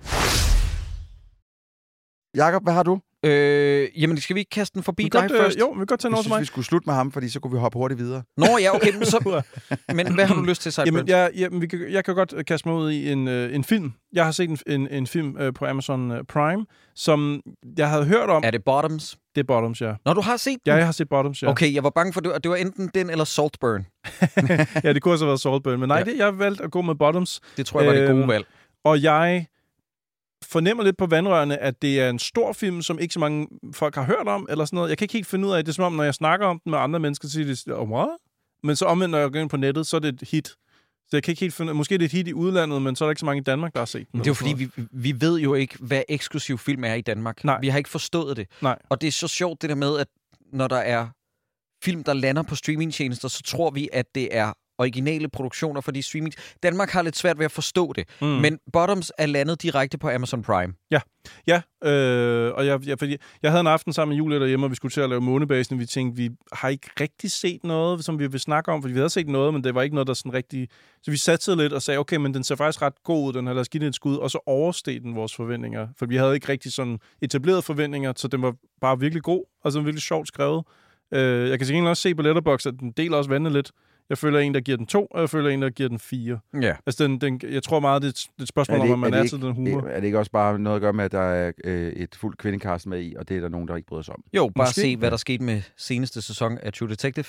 [2.38, 3.00] Jakob, hvad har du?
[3.24, 5.56] Øh, jamen, skal vi ikke kaste den forbi Vi dig godt, først?
[5.56, 6.40] øh, jo, vi kan godt tage noget til mig.
[6.40, 8.22] vi skulle slutte med ham, fordi så kunne vi hoppe hurtigt videre.
[8.36, 9.42] Nå, ja, okay, men, så,
[9.96, 10.96] men hvad har du lyst til, Sideburns?
[10.96, 13.54] Jamen, jeg, jamen, vi kan, jeg kan godt øh, kaste mig ud i en, øh,
[13.54, 13.92] en film.
[14.12, 17.40] Jeg har set en, en, en film øh, på Amazon øh, Prime, som
[17.78, 18.42] jeg havde hørt om.
[18.46, 19.18] Er det Bottoms?
[19.34, 19.92] Det er Bottoms, ja.
[20.04, 20.60] Nå, du har set den?
[20.66, 21.48] Ja, jeg har set Bottoms, ja.
[21.48, 23.86] Okay, jeg var bange for, at det var enten den eller Saltburn.
[24.84, 25.80] ja, det kunne også have været Saltburn.
[25.80, 26.04] Men nej, Ja.
[26.04, 27.40] det, jeg har valgt at gå med Bottoms.
[27.56, 28.46] Det tror jeg var det gode Øhm, valg.
[28.84, 29.46] Og jeg
[30.44, 33.94] fornemmer lidt på vandrørene, at det er en stor film, som ikke så mange folk
[33.94, 34.88] har hørt om, eller sådan noget.
[34.88, 35.72] Jeg kan ikke helt finde ud af det.
[35.72, 37.90] Er som om, når jeg snakker om den med andre mennesker, så siger de, oh,
[37.90, 38.08] what?
[38.62, 40.48] Men så omvendt, når jeg går ind på nettet, så er det et hit.
[41.08, 43.04] Så jeg kan ikke helt finde Måske er det et hit i udlandet, men så
[43.04, 44.20] er der ikke så mange i Danmark, der har set den.
[44.20, 47.44] Det er jo fordi, vi, vi ved jo ikke, hvad eksklusiv film er i Danmark.
[47.44, 47.60] Nej.
[47.60, 48.46] Vi har ikke forstået det.
[48.62, 48.78] Nej.
[48.88, 50.08] Og det er så sjovt det der med, at
[50.52, 51.08] når der er
[51.84, 56.02] film, der lander på streamingtjenester, så tror vi, at det er originale produktioner for de
[56.02, 56.34] streaming.
[56.62, 58.08] Danmark har lidt svært ved at forstå det.
[58.20, 58.26] Mm.
[58.26, 60.74] Men Bottoms er landet direkte på Amazon Prime.
[61.46, 64.70] Ja, øh, og jeg, jeg, fordi jeg havde en aften sammen med Julie derhjemme, og
[64.70, 68.04] vi skulle til at lave månebasen, og vi tænkte, vi har ikke rigtig set noget,
[68.04, 70.06] som vi vil snakke om, fordi vi havde set noget, men det var ikke noget,
[70.06, 70.68] der sådan rigtig...
[71.02, 73.46] Så vi satte lidt og sagde, okay, men den ser faktisk ret god ud, den
[73.46, 76.16] her, lad os give den et skud, og så oversteg den vores forventninger, for vi
[76.16, 80.02] havde ikke rigtig sådan etablerede forventninger, så den var bare virkelig god, og så virkelig
[80.02, 80.64] sjovt skrevet.
[81.14, 83.72] Øh, jeg kan gengæld også se på Letterboxd, at den deler også vandet lidt
[84.10, 86.38] Jeg føler en, der giver den to, og jeg føler en, der giver den fire.
[86.62, 86.76] Ja.
[86.86, 88.86] Altså, den, den, jeg tror meget, det er et- det er et spørgsmål Er om,
[88.88, 89.80] det- at man er er, til den humor.
[89.88, 92.38] Er det ikke også bare noget at gøre med, at der er øh, et fuldt
[92.38, 94.24] kvindekast med i, og det er der nogen, der ikke bryder sig om?
[94.34, 94.80] Jo, bare Måske.
[94.80, 97.26] se, hvad der skete med seneste sæson af True Detective.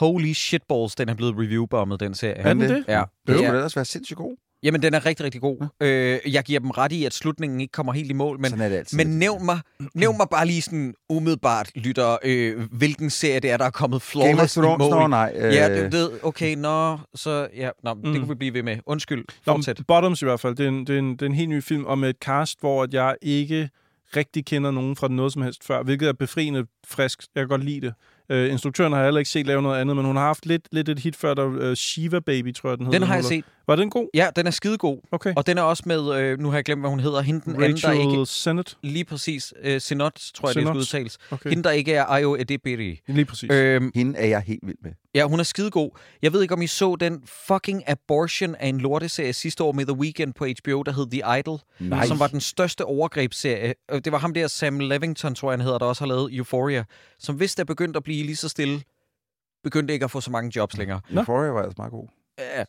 [0.00, 2.34] Holy shitballs, den er blevet reviewbommet, den serie.
[2.34, 2.68] Er den det?
[2.70, 4.36] Ja, Det det skulle er, ellers være sindssygt god.
[4.62, 5.68] Jamen den er rigtig, rigtig god.
[5.82, 8.52] Øh, jeg giver dem ret i, at slutningen ikke kommer helt i mål, men,
[8.92, 9.60] men nævn, mig,
[9.94, 14.02] nævn mig bare lige sådan umiddelbart, lytter, øh, hvilken serie det er, der er kommet
[14.12, 15.32] Game of flawless Thrones, nå nej.
[15.36, 18.02] Øh, Ja, det ved, okay, nå, så ja, nå, mm.
[18.02, 18.78] det kunne vi blive ved med.
[18.86, 19.80] Undskyld, Nå, fortsæt.
[19.88, 20.56] Bottoms i hvert fald.
[20.56, 22.60] Det er, en, det, er en, det er en helt ny film, med et cast,
[22.60, 23.70] hvor at jeg ikke
[24.16, 27.22] rigtig kender nogen fra noget som helst før, hvilket er befriende frisk.
[27.34, 27.94] Jeg kan godt lide det.
[28.32, 30.68] Uh, instruktøren har jeg heller ikke set lave noget andet, men hun har haft lidt,
[30.72, 32.98] lidt et hit før, der uh, Shiva Baby, tror jeg, den hedder.
[32.98, 33.44] Den har jeg set.
[33.68, 34.08] Var den god?
[34.14, 34.98] Ja, den er skidegod.
[35.12, 35.32] Okay.
[35.36, 37.54] Og den er også med, øh, nu har jeg glemt, hvad hun hedder, hende den
[37.62, 38.26] anden, der Rachel ikke...
[38.26, 38.78] Sennett.
[38.82, 39.54] Lige præcis.
[39.62, 40.70] Øh, Sinot, tror jeg, det Sinot.
[40.74, 41.18] skal udtales.
[41.30, 41.50] Okay.
[41.50, 43.00] Hende, der ikke er Ayo Edebiri.
[43.06, 43.50] Lige præcis.
[43.52, 44.90] Øhm, Hende er jeg helt vild med.
[45.14, 45.90] ja, hun er skidegod.
[46.22, 49.86] Jeg ved ikke, om I så den fucking abortion af en lorteserie sidste år med
[49.86, 51.58] The Weeknd på HBO, der hed The Idol.
[51.80, 52.06] Nej.
[52.06, 53.74] Som var den største overgrebsserie.
[53.90, 56.34] Øh, Det var ham der, Sam Levington, tror jeg, han hedder, der også har lavet
[56.36, 56.84] Euphoria.
[57.18, 58.80] Som hvis der begyndte at blive lige så stille,
[59.64, 61.00] begyndte ikke at få så mange jobs længere.
[61.10, 61.20] Nå.
[61.20, 62.06] Euphoria var altså meget god.
[62.38, 62.64] Ja.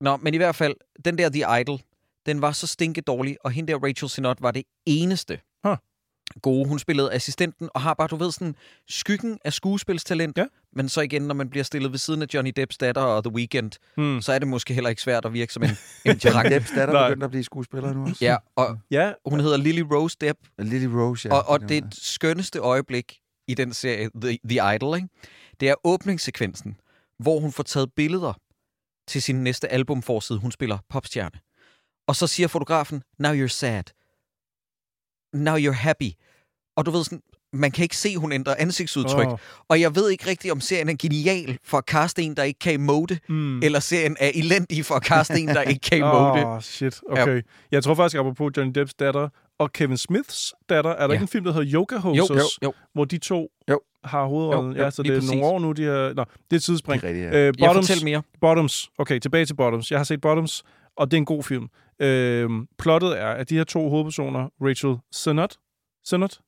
[0.00, 1.78] Nå, men i hvert fald, den der The Idol,
[2.26, 5.76] den var så stinke dårlig, og hende der Rachel Sinot var det eneste Huh.
[6.42, 6.68] gode.
[6.68, 8.54] Hun spillede assistenten, og har bare, du ved, sådan
[8.88, 10.38] skyggen af skuespilstalent.
[10.38, 10.44] Ja.
[10.72, 13.32] Men så igen, når man bliver stillet ved siden af Johnny Depps datter og The
[13.34, 14.20] Weeknd, Hmm.
[14.22, 15.68] så er det måske heller ikke svært at virke som en,
[16.10, 16.50] en Johnny.
[16.54, 17.08] Depps datter Nej.
[17.08, 18.24] begyndte at blive skuespiller nu også.
[18.24, 21.34] Ja, og Ja, hun hedder Lily Rose Depp, Lily Rose, ja.
[21.34, 25.08] og, og det skønneste øjeblik i den serie, The, The Idol, ikke?
[25.60, 26.76] det er åbningssekvensen,
[27.18, 28.32] hvor hun får taget billeder
[29.06, 30.38] til sin næste albumforside.
[30.38, 31.40] Hun spiller popstjerne.
[32.06, 33.84] Og så siger fotografen, now you're sad.
[35.32, 36.12] Now you're happy.
[36.76, 39.26] Og du ved sådan, man kan ikke se, hun ændrer ansigtsudtryk.
[39.26, 39.38] Åh.
[39.68, 42.58] Og jeg ved ikke rigtigt, om serien er genial for at kaste en, der ikke
[42.58, 43.58] kan emote, Mm.
[43.62, 46.46] eller serien er elendig for at kaste en, der ikke kan emote.
[46.46, 47.00] Åh, oh, shit.
[47.10, 47.36] Okay.
[47.36, 47.40] Ja.
[47.72, 49.28] Jeg tror faktisk, apropos Johnny Depps datter
[49.58, 51.12] og Kevin Smiths datter, er der Ja.
[51.12, 52.72] ikke en film, der hedder Yoga Jo, Hosers, jo, jo.
[52.92, 53.80] hvor de to Jo.
[54.04, 54.72] har hovedrollen?
[54.72, 55.30] Jo, jo, ja, så det er præcis.
[55.30, 56.12] nogle år nu, de har...
[56.14, 57.02] Nå, det er tidsspring.
[57.02, 57.38] Det er rigtigt, ja.
[57.38, 58.22] Øh, Jeg Bottoms, fortæller mere.
[58.40, 58.90] Bottoms.
[58.98, 59.90] Okay, tilbage til Bottoms.
[59.90, 60.62] Jeg har set Bottoms,
[60.96, 61.68] og det er en god film.
[62.02, 65.56] Øh, plottet er, at de her to hovedpersoner, Rachel Sennott,
[66.04, 66.38] Sennott?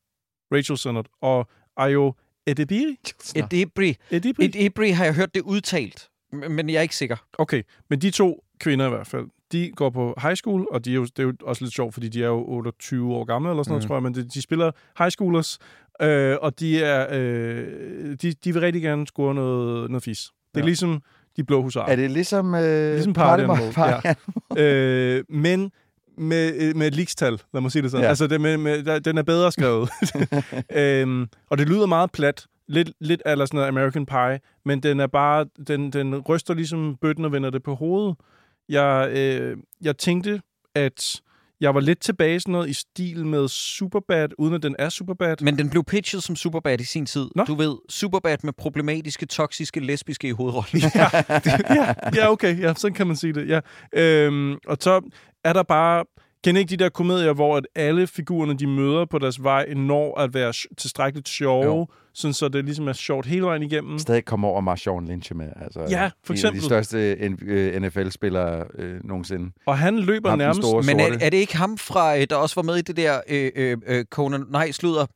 [0.52, 2.12] Rachel Sennott og Ayo
[2.46, 2.96] Edebiri?
[3.36, 3.96] Edebiri?
[4.38, 7.16] Et Ebri har jeg hørt det udtalt, men jeg er ikke sikker.
[7.38, 10.90] Okay, men de to kvinder i hvert fald, de går på high school, og de
[10.90, 13.50] er jo, det er jo også lidt sjovt, fordi de er jo 28 år gamle
[13.50, 13.88] eller sådan noget, Mm.
[13.88, 15.58] tror jeg, men de, de spiller high schoolers,
[16.02, 20.30] øh, og de er øh, de, de vil rigtig gerne score noget, noget fis.
[20.54, 20.66] Det er Ja.
[20.66, 21.02] ligesom
[21.36, 21.86] de blå husarer.
[21.92, 22.54] Er det ligesom...
[22.54, 24.14] Øh, Ligesom Party Animal, Party ja.
[24.64, 25.72] øh, men
[26.18, 28.02] med, øh, med et likstal, lad mig sige det sådan.
[28.02, 28.06] Ja.
[28.06, 28.08] Ja.
[28.08, 29.90] Altså, det med, med, der, den er bedre skrevet.
[30.80, 32.46] øhm, og det lyder meget plat.
[32.68, 36.96] Lidt, lidt eller sådan noget American Pie, men den er bare, den, den ryster ligesom
[37.00, 38.16] bøtten og vender det på hovedet.
[38.68, 40.40] Jeg, øh, jeg tænkte,
[40.74, 41.22] at
[41.62, 45.36] jeg var lidt tilbage sådan noget i stil med Superbad, uden at den er Superbad.
[45.40, 47.28] Men den blev pitchet som Superbad i sin tid.
[47.36, 47.44] Nå.
[47.44, 50.82] Du ved, Superbad med problematiske, toksiske, lesbiske i hovedrollen.
[50.94, 53.60] ja, ja, okay, ja, sådan kan man sige det, ja.
[53.92, 55.00] Øhm, og så
[55.44, 56.04] er der bare,
[56.44, 60.20] kender ikke de der komedier, hvor at alle figurerne, de møder på deres vej, når
[60.20, 61.86] at være tilstrækkeligt sjove, Jo.
[62.14, 63.98] sådan så det ligesom er sjovt hele vejen igennem.
[63.98, 65.48] Stadig kommer over Marshawn Lynch med.
[65.62, 66.56] Altså, Ja, for En eksempel.
[66.56, 69.50] af de største N- øh, NFL-spillere øh, nogensinde.
[69.66, 70.62] Og han løber Ham nærmest...
[70.62, 72.96] store Men er, er det ikke ham fra, øh, der også var med i det
[72.96, 74.44] der øh, øh, øh, Conan...
[74.50, 75.06] Nej, slutter.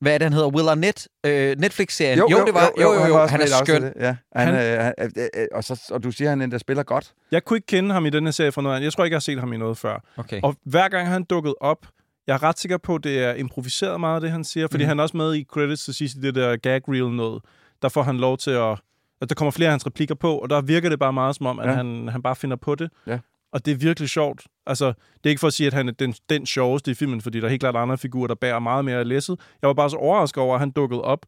[0.00, 0.48] Hvad er det, han hedder?
[0.48, 1.08] Will Arnett?
[1.26, 2.18] Øh, Netflix-serien.
[2.18, 2.70] Jo, det var.
[2.80, 2.98] Jo, jo, jo.
[3.04, 3.92] Han, også han er skøn.
[4.00, 4.78] Ja, han, han...
[4.78, 7.12] Øh, han, øh, øh, og, så, og du siger, at han endda spiller godt.
[7.30, 8.84] Jeg kunne ikke kende ham i den her serie fra noget andet.
[8.84, 10.04] Jeg tror ikke, jeg har set ham i noget før.
[10.16, 10.40] Okay.
[10.42, 11.86] Og hver gang han dukket op,
[12.26, 14.88] jeg er ret sikker på, at det er improviseret meget, det han siger, fordi mm.
[14.88, 17.42] han er også med i credits til sidst i det der gag reel noget.
[17.82, 18.78] Der får han lov til at...
[19.20, 21.46] at der kommer flere af hans replikker på, og der virker det bare meget som
[21.46, 21.74] om, at Ja.
[21.74, 22.90] han, han bare finder på det.
[23.06, 23.18] Ja.
[23.52, 24.42] Og det er virkelig sjovt.
[24.66, 27.20] Altså, det er ikke for at sige, at han er den, den sjoveste i filmen,
[27.20, 29.40] fordi der er helt klart andre figurer, der bærer meget mere af læsset.
[29.62, 31.26] Jeg var bare så overrasket over, at han dukkede op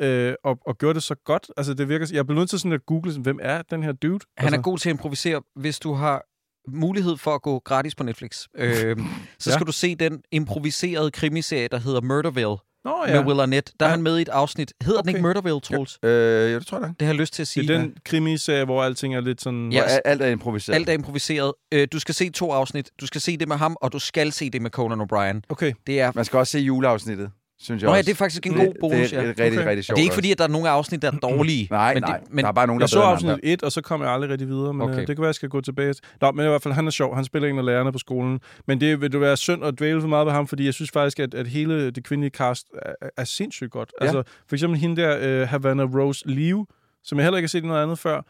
[0.00, 1.50] øh, og, og gjorde det så godt.
[1.56, 2.06] Altså, det virker...
[2.12, 4.18] Jeg blev nødt til sådan at google, sådan, hvem er den her dude?
[4.38, 6.22] Han er altså, god til at improvisere, hvis du har
[6.70, 8.46] mulighed for at gå gratis på Netflix.
[8.54, 8.96] Øh,
[9.38, 9.54] så Ja.
[9.54, 13.14] skal du se den improviserede krimiserie, der hedder Murderville Nå, ja.
[13.14, 13.72] med Will Arnett.
[13.80, 13.94] Der er Ja.
[13.94, 14.72] han med i et afsnit.
[14.82, 15.16] Hedder den Okay.
[15.16, 15.98] ikke Murderville, Troels?
[16.02, 16.92] Øh, ja, det tror jeg da.
[17.00, 17.68] Det har jeg lyst til at sige.
[17.68, 19.72] Det er den krimiserie, hvor alting er lidt sådan...
[19.72, 19.82] Ja.
[19.82, 20.76] Al- alt er improviseret.
[20.76, 21.52] Alt er improviseret.
[21.72, 22.90] Øh, du skal se to afsnit.
[23.00, 25.40] Du skal se det med ham, og du skal se det med Conan O'Brien.
[25.48, 25.72] Okay.
[25.86, 26.12] Det er...
[26.14, 28.06] Man skal også se juleafsnittet, synes jeg Nå ja, også.
[28.06, 29.28] det er faktisk en god bonus, det er ja.
[29.28, 29.68] rigtig, Okay.
[29.68, 29.96] rigtig sjovt.
[29.96, 31.68] Det er ikke fordi, at der er nogle afsnit, der er dårlige.
[31.70, 32.18] Nej, men nej.
[32.18, 33.44] Det, men der er bare nogen, der Jeg så afsnit andre.
[33.44, 34.92] 1, og så kom jeg aldrig rigtig videre, men Okay.
[34.92, 35.06] okay.
[35.06, 35.94] det kan være, jeg skal gå tilbage.
[36.20, 37.14] Nå, men i hvert fald, han er sjov.
[37.14, 38.40] Han spiller en af lærerne på skolen.
[38.66, 40.90] Men det vil du være synd at dvæle for meget ved ham, fordi jeg synes
[40.90, 43.92] faktisk, at, at hele det kvindelige cast er, er sindssygt godt.
[44.00, 44.06] Ja.
[44.06, 46.66] Altså, for eksempel hende der, uh, Havana Rose Liu,
[47.04, 48.20] som jeg heller ikke har set noget andet før.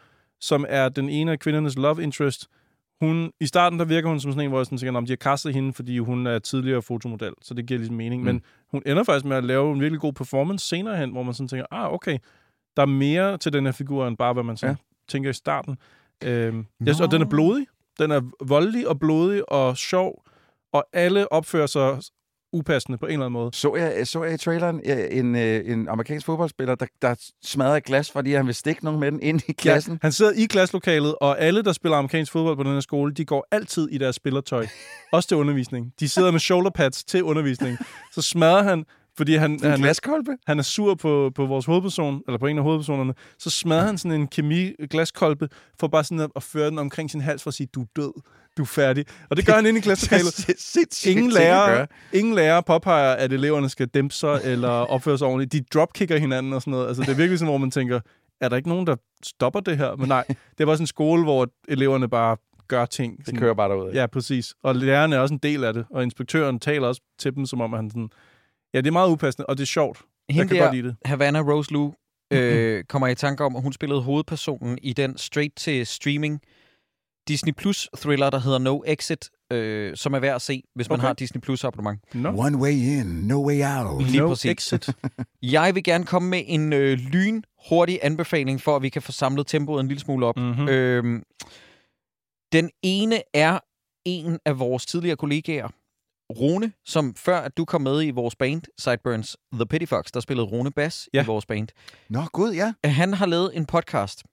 [0.41, 2.47] som er den ene af kvindernes love interest.
[3.01, 5.11] Hun, I starten der virker hun som sådan en, hvor jeg sådan tænker, om de
[5.11, 8.21] har kastet hende, fordi hun er tidligere fotomodel, så det giver ligesom mening.
[8.21, 8.25] Mm.
[8.25, 11.33] Men hun ender faktisk med at lave en virkelig god performance senere hen, hvor man
[11.33, 12.17] sådan tænker, ah, okay,
[12.75, 14.75] der er mere til den her figur, end bare hvad man så ja.
[15.07, 15.77] tænker i starten.
[16.23, 17.67] Øhm, yes, og den er blodig.
[17.99, 20.23] Den er voldelig og blodig og sjov,
[20.73, 21.97] og alle opfører sig
[22.53, 23.49] upassende på en eller anden måde.
[23.53, 28.11] Så jeg, så jeg i traileren en, en, en amerikansk fodboldspiller, der, der smadrer glas,
[28.11, 29.93] fordi han vil stikke nogen med den ind i klassen?
[29.93, 33.13] Ja, han sidder i klasselokalet, og alle, der spiller amerikansk fodbold på den her skole,
[33.13, 34.67] de går altid i deres spillertøj.
[35.13, 35.93] Også til undervisning.
[35.99, 37.77] De sidder med shoulder pads til undervisning.
[38.11, 38.85] Så smadrer han
[39.17, 40.31] fordi han, han, glaskolbe?
[40.47, 43.97] han er sur på, på vores hovedperson, eller på en af hovedpersonerne, så smadrer han
[43.97, 47.47] sådan en kemi glaskolbe for bare sådan at, at føre den omkring sin hals for
[47.47, 48.11] at sige, du er død,
[48.59, 49.05] du er færdig.
[49.29, 51.05] Og det gør han inde i klasselokalet.
[51.17, 55.51] ingen, lærer, ingen lærer påpeger, at eleverne skal dæmpe sig eller opføre sig ordentligt.
[55.53, 56.87] De dropkicker hinanden og sådan noget.
[56.87, 57.99] Altså, det er virkelig sådan, hvor man tænker,
[58.41, 59.95] er der ikke nogen, der stopper det her?
[59.95, 60.25] Men nej,
[60.57, 63.25] det var sådan en skole, hvor eleverne bare gør ting.
[63.25, 63.91] Det kører bare derud.
[63.93, 64.53] Ja, præcis.
[64.63, 67.61] Og lærerne er også en del af det, og inspektøren taler også til dem, som
[67.61, 68.09] om han sådan,
[68.73, 70.01] Ja, det er meget upassende, og det er sjovt.
[70.29, 70.95] Hende jeg kan der, godt lide det.
[71.05, 71.93] Havana Rose Lou,
[72.33, 76.41] øh, kommer i tanke om, at hun spillede hovedpersonen i den straight-to-streaming
[77.29, 80.99] Disney Plus thriller, der hedder No Exit, øh, som er værd at se, hvis man
[80.99, 82.15] har Disney Plus abonnement.
[82.15, 82.29] No.
[82.37, 84.03] One way in, no way out.
[84.03, 84.51] Lige no præcis.
[84.51, 84.89] exit.
[85.41, 89.11] Jeg vil gerne komme med en øh, lyn hurtig anbefaling, for at vi kan få
[89.11, 90.37] samlet tempoet en lille smule op.
[90.37, 90.69] Mm-hmm.
[90.69, 91.21] Øh,
[92.51, 93.59] den ene er
[94.05, 95.67] en af vores tidligere kollegaer,
[96.39, 100.19] Rune, som før at du kom med i vores band, Sideburns The Pity Fox, der
[100.19, 101.23] spillede Rune Bass ja.
[101.23, 101.67] i vores band.
[102.09, 102.73] Nå, gud, ja.
[102.83, 104.23] Han har lavet en podcast,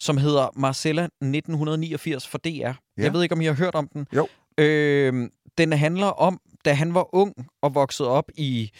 [0.00, 2.48] som hedder Marcella 1989 for DR.
[2.48, 2.74] Ja.
[2.96, 4.06] Jeg ved ikke, om I har hørt om den.
[4.12, 4.28] Jo.
[4.58, 5.28] Øh,
[5.58, 8.70] den handler om, da han var ung og voksede op i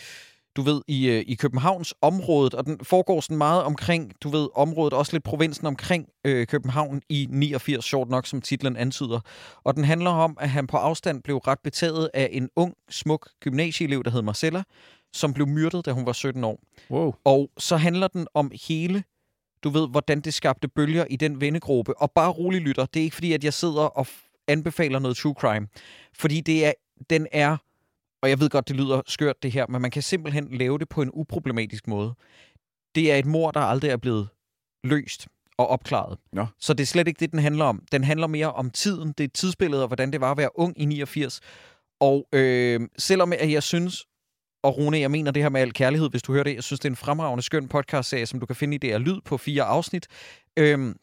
[0.57, 4.49] du ved, i, øh, i Københavns området, og den foregår sådan meget omkring, du ved,
[4.55, 9.21] området, også lidt provinsen omkring øh, København i 89, sjovt nok, som titlen antyder.
[9.65, 13.29] Og den handler om, at han på afstand blev ret betaget af en ung, smuk
[13.41, 14.63] gymnasieelev, der hed Marcella,
[15.13, 16.61] som blev myrdet, da hun var 17 år.
[16.91, 17.15] Wow.
[17.25, 19.05] Og så handler den om hele
[19.65, 21.99] du ved, hvordan det skabte bølger i den vennegruppe.
[21.99, 24.07] Og bare rolig lytter, det er ikke fordi, at jeg sidder og
[24.49, 25.69] anbefaler noget true crime.
[26.15, 26.73] Fordi det er,
[27.11, 27.57] den er
[28.23, 30.89] og jeg ved godt, det lyder skørt det her, men man kan simpelthen lave det
[30.89, 32.15] på en uproblematisk måde.
[32.95, 34.29] Det er et mor, der aldrig er blevet
[34.85, 36.19] løst og opklaret.
[36.37, 36.47] Ja.
[36.59, 37.83] Så det er slet ikke det, den handler om.
[37.93, 40.81] Den handler mere om tiden, det er tidsbilledet, og hvordan det var at være ung
[40.81, 41.41] i 89.
[42.01, 44.07] Og øh, selvom jeg synes,
[44.67, 46.81] og Rune, jeg mener det her med al kærlighed, hvis du hører det, jeg synes,
[46.81, 49.63] det er en fremragende, skøn podcast-serie, som du kan finde i her lyd på fire
[49.63, 50.07] afsnit.
[50.57, 50.95] Øh,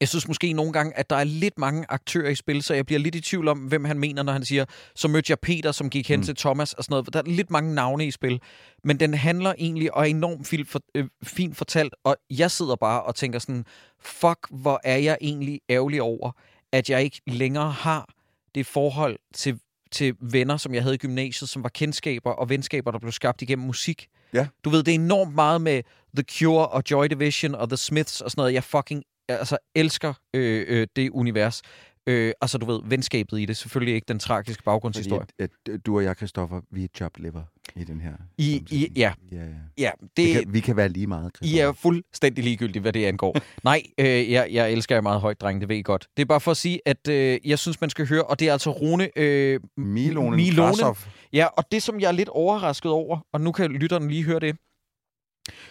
[0.00, 2.86] jeg synes måske nogle gange, at der er lidt mange aktører i spil, så jeg
[2.86, 5.72] bliver lidt i tvivl om, hvem han mener, når han siger, så mødte jeg Peter,
[5.72, 6.24] som gik hen mm.
[6.24, 7.12] til Thomas og sådan noget.
[7.12, 8.40] Der er lidt mange navne i spil.
[8.84, 12.76] Men den handler egentlig og er enormt fint, for, øh, fint fortalt, og jeg sidder
[12.76, 13.64] bare og tænker sådan,
[14.00, 16.30] fuck, hvor er jeg egentlig ærgerlig over,
[16.72, 18.08] at jeg ikke længere har
[18.54, 19.58] det forhold til,
[19.90, 23.42] til venner, som jeg havde i gymnasiet, som var kendskaber og venskaber, der blev skabt
[23.42, 24.08] igennem musik.
[24.32, 24.46] Ja.
[24.64, 25.82] Du ved, det er enormt meget med
[26.16, 28.54] The Cure og Joy Division og The Smiths og sådan noget.
[28.54, 31.62] Jeg fucking altså, elsker øh, øh, det univers.
[32.08, 33.56] Øh, altså, du ved, venskabet i det.
[33.56, 35.20] Selvfølgelig ikke den tragiske baggrundshistorie.
[35.20, 37.42] Fordi, at, du og jeg, Christoffer, vi er job liver
[37.76, 38.12] i den her.
[38.38, 39.12] I, i, ja.
[39.32, 39.44] Ja, ja.
[39.78, 43.04] ja det, det kan, vi kan være lige meget, I er fuldstændig ligegyldige, hvad det
[43.04, 43.36] angår.
[43.64, 46.08] Nej, øh, jeg, jeg elsker jer meget højt, dreng, det ved I godt.
[46.16, 48.48] Det er bare for at sige, at øh, jeg synes, man skal høre, og det
[48.48, 49.18] er altså Rune...
[49.18, 50.96] Øh, Milonen, Milonen.
[51.32, 54.40] Ja, og det, som jeg er lidt overrasket over, og nu kan lytterne lige høre
[54.40, 54.56] det,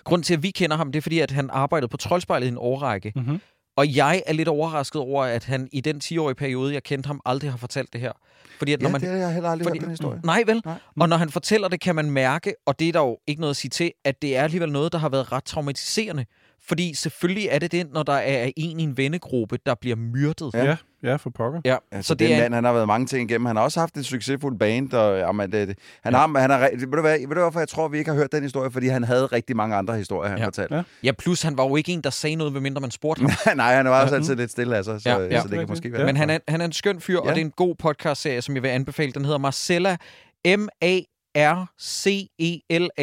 [0.03, 2.49] Grunden til, at vi kender ham, det er fordi, at han arbejdede på Troldspejlet i
[2.49, 3.13] en årrække.
[3.15, 3.39] Mm-hmm.
[3.77, 7.21] Og jeg er lidt overrasket over, at han i den 10-årige periode, jeg kendte ham,
[7.25, 8.11] aldrig har fortalt det her.
[8.57, 10.19] Fordi at når ja, man, det har jeg heller aldrig fordi, hørt den historie.
[10.23, 10.61] Nej vel?
[10.65, 10.75] Nej.
[10.99, 13.53] Og når han fortæller det, kan man mærke, og det er der jo ikke noget
[13.53, 16.25] at sige til, at det er alligevel noget, der har været ret traumatiserende.
[16.67, 20.53] Fordi selvfølgelig er det det, når der er en i en vennegruppe, der bliver myrdet.
[20.53, 21.61] Ja, ja for pokker.
[21.65, 22.41] Ja, altså, så det den er...
[22.41, 23.45] mand, han har været mange ting igennem.
[23.45, 26.19] Han har også haft et succesfuldt band, og jamen, det, det, han ja.
[26.19, 28.31] har, han har, ved, du hvad, ved du hvorfor jeg tror, vi ikke har hørt
[28.31, 28.71] den historie?
[28.71, 30.45] Fordi han havde rigtig mange andre historier, han ja.
[30.45, 30.75] fortalte.
[30.75, 30.83] Ja.
[31.03, 33.31] ja, plus han var jo ikke en, der sagde noget, medmindre man spurgte ham.
[33.57, 35.41] Nej, han var også altid lidt stille, altså, så, ja, ja.
[35.41, 36.05] så det kan måske være.
[36.05, 37.19] Men han er, han er en skøn fyr, ja.
[37.19, 39.11] og det er en god podcast-serie, som jeg vil anbefale.
[39.11, 39.97] Den hedder Marcella
[40.45, 41.07] M-A-R-C-E-L-A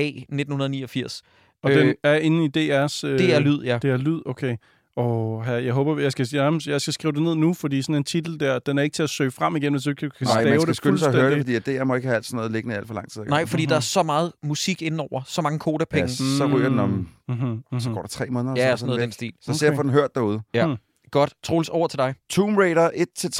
[0.06, 1.22] 1989.
[1.64, 3.06] Og øh, den er inde i DR's...
[3.06, 3.78] Øh, DR Lyd, ja.
[3.78, 4.56] DR Lyd, okay.
[4.96, 6.28] Og her, jeg håber, jeg skal,
[6.66, 9.02] jeg skal skrive det ned nu, fordi sådan en titel der, den er ikke til
[9.02, 11.14] at søge frem igen, hvis du ikke kan Nej, stave man skal skynde sig at
[11.14, 13.10] høre det, fordi at DR må ikke have alt sådan noget liggende alt for lang
[13.10, 13.22] tid.
[13.22, 13.68] Nej, fordi mm-hmm.
[13.68, 16.02] der er så meget musik indenover, så mange kodapenge.
[16.02, 17.46] Ja, så ryger den om, mm-hmm.
[17.46, 17.80] Mm-hmm.
[17.80, 18.54] så går der tre måneder.
[18.56, 19.32] Ja, så sådan noget den stil.
[19.40, 19.58] Så okay.
[19.58, 20.40] ser jeg den hørt derude.
[20.54, 20.66] Ja.
[20.66, 20.76] Mm.
[21.10, 21.34] Godt.
[21.42, 22.14] Troels, over til dig.
[22.30, 22.94] Tomb Raider 1-3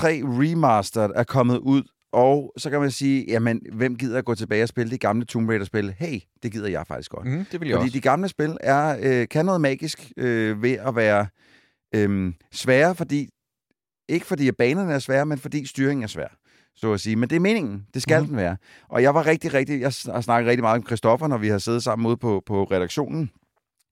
[0.06, 1.82] Remastered er kommet ud
[2.14, 5.24] og så kan man sige, jamen, hvem gider at gå tilbage og spille de gamle
[5.24, 5.94] Tomb Raider-spil?
[5.98, 7.26] Hey, det gider jeg faktisk godt.
[7.26, 7.96] Mm, det vil jeg Fordi også.
[7.96, 11.26] de gamle spil er, øh, kan noget magisk øh, ved at være
[11.94, 13.28] Øhm, svære, fordi...
[14.08, 16.28] Ikke fordi at banerne er svære, men fordi styringen er svær,
[16.76, 17.16] så at sige.
[17.16, 17.86] Men det er meningen.
[17.94, 18.28] Det skal mm.
[18.28, 18.56] den være.
[18.88, 19.80] Og jeg var rigtig, rigtig...
[19.80, 22.64] Jeg har snakket rigtig meget om Christoffer, når vi har siddet sammen ude på, på
[22.64, 23.30] redaktionen,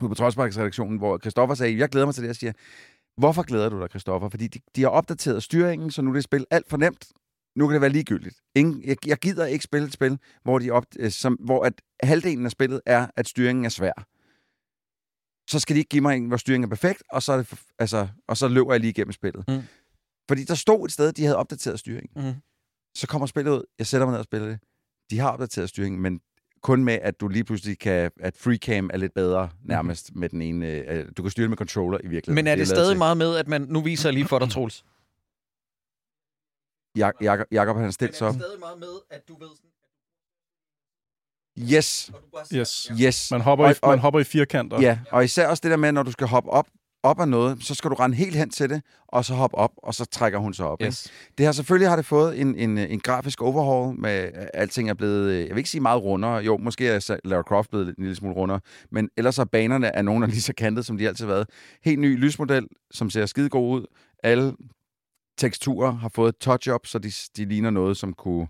[0.00, 2.52] ude på Trodsparks redaktionen, hvor Christoffer sagde, jeg glæder mig til det, jeg siger,
[3.16, 4.28] hvorfor glæder du dig, Christoffer?
[4.28, 7.06] Fordi de, de har opdateret styringen, så nu er det spil alt for nemt.
[7.57, 8.37] Nu kan det være ligegyldigt.
[8.55, 11.83] Ingen, jeg, jeg gider ikke spille et spil, hvor, de op, øh, som, hvor at
[12.03, 14.07] halvdelen af spillet er, at styringen er svær.
[15.51, 17.53] Så skal de ikke give mig en, hvor styringen er perfekt, og så, er det,
[17.79, 19.45] altså, og så løber jeg lige igennem spillet.
[19.49, 19.62] Mm.
[20.29, 22.27] Fordi der stod et sted, de havde opdateret styringen.
[22.27, 22.33] Mm.
[22.97, 24.59] Så kommer spillet ud, jeg sætter mig ned og spiller det.
[25.11, 26.21] De har opdateret styringen, men
[26.62, 30.43] kun med, at du lige pludselig kan, at freecam er lidt bedre nærmest med den
[30.43, 30.67] ene.
[30.67, 32.35] Øh, du kan styre det med controller i virkeligheden.
[32.35, 33.62] Men er det lavet stadig til- meget med, at man...
[33.69, 34.85] Nu viser jeg lige for dig, Troels.
[36.98, 38.35] Jak- Jakob, Jakob han har stillet sig op.
[38.35, 39.68] stadig meget med, at du ved sådan...
[41.59, 42.11] Yes,
[42.55, 42.90] yes.
[43.00, 43.31] yes.
[43.31, 44.81] Man hopper, i, Og- og- man hopper i firkanter.
[44.81, 46.66] Ja, og især også det der med, når du skal hoppe op,
[47.02, 49.70] op af noget, så skal du rende helt hen til det, og så hoppe op,
[49.76, 50.81] og så trækker hun sig op.
[50.81, 50.88] ikke?
[50.88, 51.12] Yes.
[51.38, 55.31] Det har selvfølgelig har det fået en, en, en grafisk overhaul, med alting er blevet,
[55.31, 58.16] øh, jeg vil ikke sige meget rundere, jo, måske er Lara Croft blevet en lille
[58.16, 61.09] smule rundere, men ellers er banerne er nogen, der er lige så kantet, som de
[61.09, 61.48] altid har været.
[61.85, 63.87] Helt ny lysmodel, som ser skide god ud.
[64.22, 64.52] Alle
[65.38, 68.47] teksturer har fået et touch-up, så de, de ligner noget, som kunne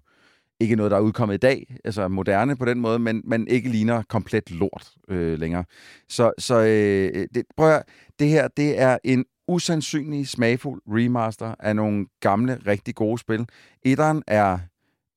[0.60, 3.68] ikke noget, der er udkommet i dag, altså moderne på den måde, men, men ikke
[3.68, 5.64] ligner komplet lort øh, længere.
[6.08, 7.82] Så, så øh, det, prøv at,
[8.18, 13.46] det her, det er en usandsynlig smagfuld remaster af nogle gamle, rigtig gode spil.
[13.82, 14.58] Etteren er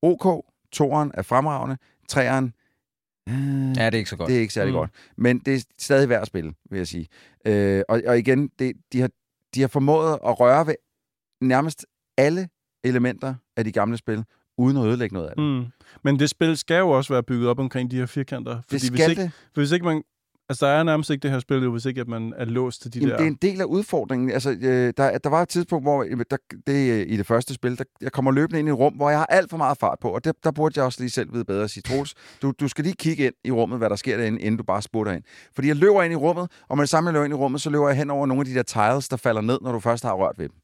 [0.02, 1.76] OK, toeren er fremragende,
[2.08, 2.52] treeren
[3.28, 3.34] øh,
[3.76, 4.28] Ja, det er ikke så godt.
[4.28, 4.78] det er ikke særlig mm.
[4.78, 4.90] godt.
[5.16, 7.08] Men det er stadig værd at spille, vil jeg sige.
[7.46, 9.10] Øh, og, og igen, det, de, har,
[9.54, 10.74] de har formået at røre ved
[11.40, 11.86] nærmest
[12.18, 12.48] alle
[12.84, 14.24] elementer af de gamle spil,
[14.58, 15.44] uden at ødelægge noget af det.
[15.44, 15.64] Mm.
[16.04, 18.54] Men det spil skal jo også være bygget op omkring de her firkanter.
[18.54, 19.32] Det Fordi hvis skal ikke, det.
[19.54, 20.02] For hvis ikke man...
[20.48, 22.94] Altså, der er nærmest ikke det her spil, hvis ikke at man er låst til
[22.94, 23.16] de Jamen, der...
[23.16, 24.30] det er en del af udfordringen.
[24.30, 27.78] Altså, øh, der, der var et tidspunkt, hvor der, det, øh, i det første spil,
[27.78, 29.98] der, jeg kommer løbende ind i et rum, hvor jeg har alt for meget fart
[30.00, 32.52] på, og det, der burde jeg også lige selv vide bedre at sige, Troels, du,
[32.60, 35.12] du skal lige kigge ind i rummet, hvad der sker derinde, inden du bare sputter
[35.12, 35.22] ind.
[35.54, 37.60] Fordi jeg løber ind i rummet, og med det samme, jeg løber ind i rummet,
[37.60, 39.80] så løber jeg hen over nogle af de der tiles, der falder ned, når du
[39.80, 40.56] først har rørt ved dem.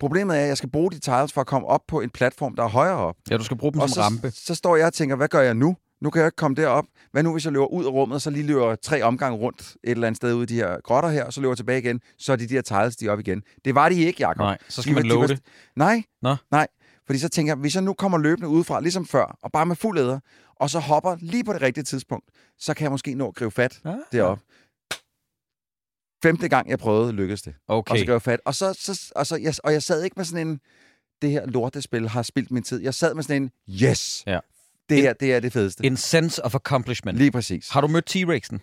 [0.00, 2.56] Problemet er, at jeg skal bruge de tiles for at komme op på en platform,
[2.56, 3.16] der er højere op.
[3.30, 4.30] Ja, du skal bruge dem Og som så, rampe.
[4.30, 5.76] så står jeg og tænker, hvad gør jeg nu?
[6.00, 6.84] Nu kan jeg ikke komme derop.
[7.12, 9.60] Hvad nu, hvis jeg løber ud af rummet, og så lige løber tre omgange rundt
[9.84, 11.78] et eller andet sted ud i de her grotter her, og så løber jeg tilbage
[11.78, 13.42] igen, så er de der tiles, de er op igen.
[13.64, 14.36] Det var de ikke, Jacob.
[14.38, 15.40] Nej, så skal De man de love det.
[15.76, 16.36] Nej, Nå.
[16.50, 16.66] nej.
[17.06, 19.76] Fordi så tænker jeg, hvis jeg nu kommer løbende udefra, ligesom før, og bare med
[19.76, 20.18] fuld æder,
[20.56, 22.24] og så hopper lige på det rigtige tidspunkt,
[22.58, 23.94] så kan jeg måske nå at gribe fat Ah.
[24.12, 24.44] deroppe.
[26.22, 27.54] Femte gang, jeg prøvede, lykkedes det.
[27.68, 27.92] Okay.
[27.92, 28.40] Og så gribe fat.
[28.44, 30.60] Og, så, så, og, så, jeg, og jeg sad ikke med sådan en,
[31.22, 32.82] det her lortespil har spildt min tid.
[32.82, 33.50] Jeg sad med sådan en,
[33.82, 34.38] yes, Ja.
[34.88, 35.86] det her, det er det fedeste.
[35.86, 37.18] En sense of accomplishment.
[37.18, 37.68] Lige præcis.
[37.68, 38.58] Har du mødt T-Rexen?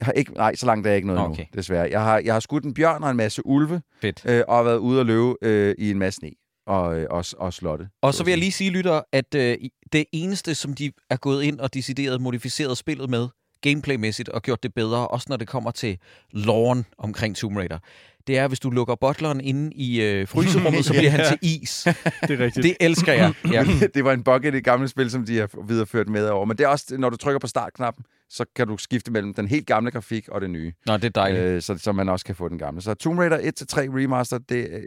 [0.00, 1.42] Jeg har ikke, nej, så langt er jeg ikke noget Okay.
[1.42, 1.88] nu, desværre.
[1.90, 4.22] Jeg har, jeg har skudt en bjørn og en masse ulve, Fedt.
[4.26, 6.30] øh, og har været ude og løbe øh, i en masse sne
[6.66, 7.88] og, øh, og, og slotte.
[8.02, 9.56] Og så vil jeg lige sige, lytter, at øh,
[9.92, 13.28] det eneste, som de er gået ind og decideret modificeret spillet med,
[13.60, 15.98] gameplaymæssigt, og gjort det bedre, også når det kommer til
[16.32, 17.78] loven omkring Tomb Raider,
[18.26, 21.28] det er, hvis du lukker butleren inde i øh, fryserummet, så bliver han Ja.
[21.28, 21.86] til is.
[22.28, 22.64] Det er rigtigt.
[22.64, 23.32] Det elsker jeg.
[23.52, 23.64] Ja.
[23.94, 26.44] det var en bug i det gamle spil, som de har videreført med over.
[26.44, 29.48] Men det er også, når du trykker på startknappen, så kan du skifte mellem den
[29.48, 30.72] helt gamle grafik og det nye.
[30.86, 31.42] Nå, det er dejligt.
[31.42, 32.82] Øh, så, så man også kan få den gamle.
[32.82, 33.42] Så Tomb Raider 1-3
[33.78, 34.82] Remaster, det, øh,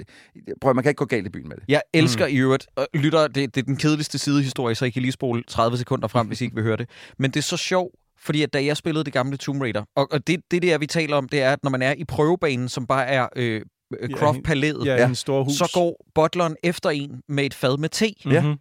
[0.62, 1.64] prøv, man kan ikke gå galt i byen med det.
[1.68, 2.34] Jeg elsker mm.
[2.34, 5.44] i øvrigt, og lytter, det, det er den kedeligste sidehistorie, så I kan lige spole
[5.48, 6.90] 30 sekunder frem, hvis I ikke vil høre det.
[7.18, 10.08] Men det er så sjovt, fordi at da jeg spillede det gamle Tomb Raider, og,
[10.12, 12.70] og det, det der, vi taler om, det er, at når man er i prøvebanen,
[12.70, 13.62] som bare er øh,
[14.00, 15.08] øh, Ja, Croft hende- Palæet, Ja, Ja.
[15.08, 15.18] hus.
[15.58, 18.14] så går butleren efter en med et fad med te.
[18.26, 18.42] Ja.
[18.42, 18.56] Mhm.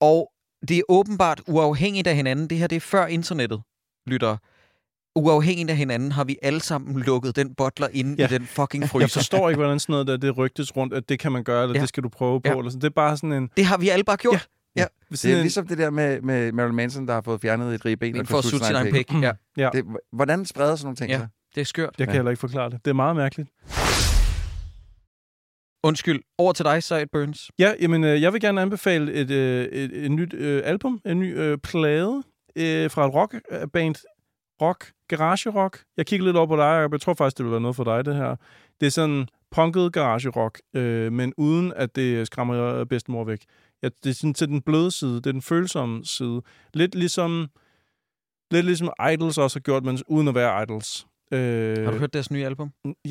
[0.00, 0.30] Og
[0.68, 2.50] det er åbenbart uafhængigt af hinanden.
[2.50, 3.62] Det her, det er før internettet,
[4.06, 4.36] lytter.
[5.16, 8.22] Uafhængigt af hinanden har vi alle sammen lukket den butler inde ja.
[8.22, 8.34] Ja.
[8.34, 9.08] i den fucking Jeg fryser.
[9.20, 11.74] forstår ikke, hvordan sådan noget der, det rygtes rundt, at det kan man gøre, eller
[11.74, 11.78] Ja.
[11.78, 11.80] ja.
[11.80, 12.48] det skal du prøve på.
[12.48, 12.58] Ja.
[12.58, 12.80] Eller sådan.
[12.80, 13.50] Det er bare sådan en...
[13.56, 14.34] Det har vi alle bare gjort.
[14.34, 14.40] Ja.
[14.76, 17.84] Det Sådan er ligesom det der med, med Marilyn Manson, der har fået fjernet et
[17.84, 18.16] ribben.
[18.16, 18.22] ja.
[18.22, 19.12] For at sutte sin egen pik.
[19.12, 21.18] Ja, ja, Det, hvordan spreder sådan nogle ting Ja.
[21.18, 21.28] sig?
[21.54, 21.94] det er skørt.
[21.98, 22.18] jeg kan Ja.
[22.18, 22.84] heller ikke forklare det.
[22.84, 23.48] Det er meget mærkeligt.
[25.84, 26.20] Undskyld.
[26.38, 27.50] Over til dig, Sideburns.
[27.58, 31.18] Ja, jamen, øh, jeg vil gerne anbefale et, øh, et, et nyt øh, album, en
[31.20, 32.22] ny øh, plade
[32.56, 33.94] øh, fra et rockband,
[34.62, 35.82] rock, garage rock.
[35.96, 37.84] Jeg kigger lidt over på dig, og jeg tror faktisk, det vil være noget for
[37.84, 38.36] dig, det her.
[38.80, 43.44] Det er sådan punket garage rock, øh, men uden at det skræmmer bedstemor væk.
[43.82, 46.42] Ja, det er sådan til den bløde side, det er den følsomme side.
[46.74, 47.48] Lidt ligesom,
[48.50, 51.06] lidt ligesom Idols også har gjort, men uden at være Idols.
[51.32, 52.70] Øh, Har du hørt deres nye album?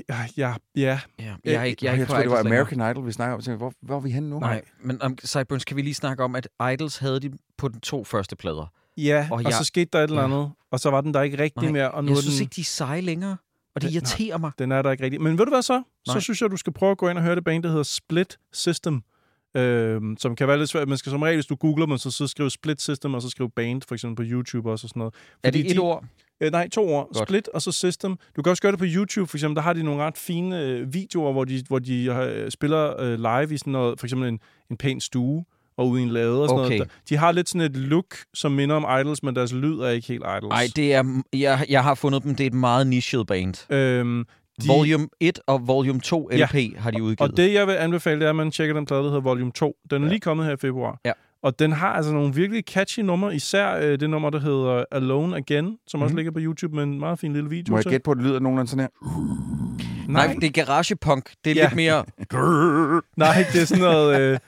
[0.09, 0.99] Ja, ja, ja.
[1.19, 1.35] Ja.
[1.45, 2.59] Jeg, er ikke, jeg, er jeg ikke på tror, det var Idols længere.
[2.61, 3.57] American Idol, vi snakker om.
[3.57, 4.39] Hvor, hvor er vi henne nu?
[4.39, 7.79] Nej, men um, Sideburns, kan vi lige snakke om, at Idols havde de på de
[7.79, 8.71] to første plader.
[8.97, 10.25] Ja, Og og, jeg- så skete der et eller Ja.
[10.27, 12.35] andet, og så var den der ikke rigtig Nej, mere, og nu Jeg er synes
[12.35, 12.43] den...
[12.43, 13.37] ikke, de er seje længere.
[13.75, 14.51] Og det irriterer mig.
[14.59, 15.21] Den er der ikke rigtig.
[15.21, 15.73] Men ved du hvad så?
[15.73, 15.83] Nej.
[16.07, 16.13] Nej.
[16.15, 17.83] Så synes jeg, du skal prøve at gå ind og høre det band, der hedder
[17.83, 19.01] Split System.
[19.57, 20.87] Øh, som kan være lidt svært.
[20.87, 23.29] Man skal som regel, hvis du googler dem, så, så skrive Split System, og så
[23.29, 25.13] skrive band, for eksempel på YouTube også og sådan noget.
[25.43, 26.03] Er det et de, ord?
[26.41, 27.07] Øh, nej, to ord.
[27.13, 27.27] Godt.
[27.27, 28.15] Split og så System.
[28.35, 29.55] Du kan også gøre det på YouTube, for eksempel.
[29.55, 33.19] Der har de nogle ret fine øh, videoer, hvor de, hvor de øh, spiller øh,
[33.19, 34.39] live i sådan noget, for eksempel en,
[34.71, 35.45] en pæn stue
[35.77, 36.77] og ude i en lade og sådan Okay.
[36.77, 36.91] noget.
[37.09, 40.07] De har lidt sådan et look, som minder om Idols, men deres lyd er ikke
[40.07, 40.49] helt Idols.
[40.49, 41.21] Nej, det er...
[41.33, 42.35] Jeg, jeg har fundet dem.
[42.35, 43.71] Det er et meget nichet band.
[43.73, 44.25] Øhm,
[44.63, 44.67] De...
[44.67, 46.47] Volume 1 og Volume 2 LP Ja.
[46.77, 47.31] har de udgivet.
[47.31, 49.51] Og det, jeg vil anbefale, det er, at man tjekker den plade, der hedder Volume
[49.51, 49.75] 2.
[49.91, 50.11] Den er Ja.
[50.11, 50.99] lige kommet her i februar.
[51.05, 51.11] Ja.
[51.43, 55.37] Og den har altså nogle virkelig catchy numre, især øh, det nummer, der hedder Alone
[55.37, 56.15] Again, som også Mhm.
[56.17, 58.25] ligger på YouTube med en meget fin lille video Må jeg gætte på, at det
[58.25, 60.11] lyder nogenlunde sådan her?
[60.11, 61.31] Nej, det er garagepunk.
[61.45, 61.63] Det er Ja.
[61.63, 62.05] lidt mere...
[63.25, 64.39] Nej, det er sådan noget, øh,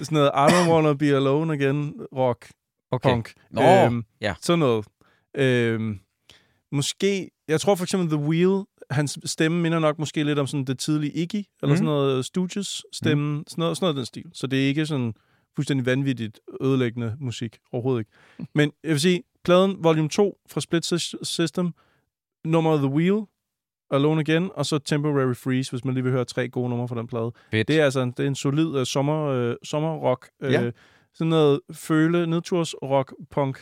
[0.00, 2.46] sådan noget I don't wanna be alone again rock
[2.90, 3.10] Okay.
[3.10, 3.32] punk.
[3.50, 4.34] Nå, Øhm, ja.
[4.42, 4.86] Sådan noget.
[5.36, 5.98] Øhm,
[6.72, 10.64] måske, jeg tror for eksempel The Wheel, hans stemme minder nok måske lidt om sådan
[10.64, 11.76] det tidlige Iggy, eller Mhm.
[11.76, 14.24] sådan noget Stooges stemme, sådan, noget, sådan noget den stil.
[14.32, 15.14] Så det er ikke sådan
[15.56, 18.10] fuldstændig vanvittigt ødelæggende musik, overhovedet ikke.
[18.54, 21.72] Men jeg vil sige, pladen volume 2 fra Split Sys- System,
[22.44, 23.22] nummer The Wheel,
[23.90, 26.96] Alone Again, og så Temporary Freeze, hvis man lige vil høre tre gode numre fra
[26.98, 27.32] den plade.
[27.50, 27.68] Fedt.
[27.68, 30.28] Det er altså en, det er en solid uh, sommer, uh, sommerrock.
[30.44, 30.70] Uh, Ja.
[31.14, 33.58] Sådan noget føle, nedturs rock, punk.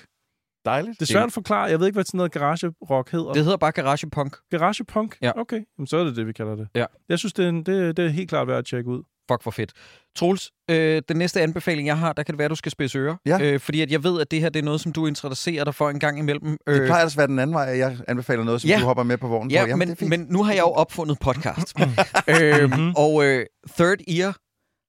[0.66, 1.00] Dejligt.
[1.00, 1.62] Det er svært at forklare.
[1.62, 3.32] Jeg ved ikke, hvad sådan noget garage rock hedder.
[3.32, 4.36] Det hedder bare garagepunk.
[4.50, 5.16] Garage punk?
[5.22, 5.32] Ja.
[5.40, 6.68] Okay, Jamen, så er det det, vi kalder det.
[6.74, 6.84] Ja.
[7.08, 9.02] Jeg synes, det er, en, det, det er helt klart værd at tjekke ud.
[9.30, 9.72] Fuck, hvor fedt.
[10.16, 13.16] Troels, øh, den næste anbefaling, jeg har, der kan det være, du skal spidse ører.
[13.26, 13.38] Ja.
[13.42, 15.74] Øh, fordi at jeg ved, at det her det er noget, som du interesserer dig
[15.74, 16.44] for en gang imellem.
[16.50, 18.78] Det Øh, plejer altså at være den anden vej, at jeg anbefaler noget, som Ja.
[18.80, 19.68] du hopper med på vognen Ja, på.
[19.68, 20.10] Jamen, men, det er fint.
[20.10, 21.74] men nu har jeg jo opfundet podcast.
[21.78, 22.92] Mhm.
[22.96, 24.36] og øh, Third Ear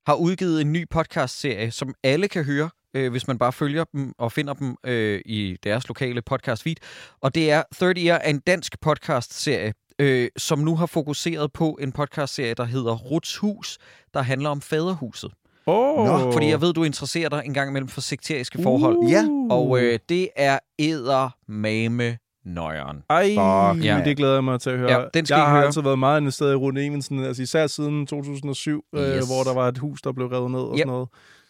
[0.10, 4.14] har udgivet en ny podcast-serie, som alle kan høre, øh, hvis man bare følger dem
[4.18, 6.76] og finder dem øh, i deres lokale podcast-feed.
[7.22, 11.78] Og det er Third Ear er en dansk podcast-serie, øh, som nu har fokuseret på
[11.82, 13.78] en podcast-serie, der hedder Ruts Hus,
[14.14, 15.32] der handler om faderhuset.
[15.70, 16.06] Oh.
[16.06, 18.98] Nå, Fordi jeg ved, du interesserer dig en gang imellem for sekteriske forhold.
[18.98, 19.12] Uh.
[19.12, 19.24] Ja.
[19.50, 22.98] Og øh, det er eddermame nøjeren.
[23.10, 24.02] Ej, Fuck, ja.
[24.06, 24.92] det glæder jeg mig til at høre.
[24.92, 25.66] Ja, den skal jeg I har høre.
[25.66, 29.02] altid været meget investeret i Rune Evensen, altså især siden 2007, yes.
[29.02, 29.26] øh, Yes.
[29.28, 30.78] hvor der var et hus, der blev revet ned og Yep.
[30.80, 31.08] sådan noget.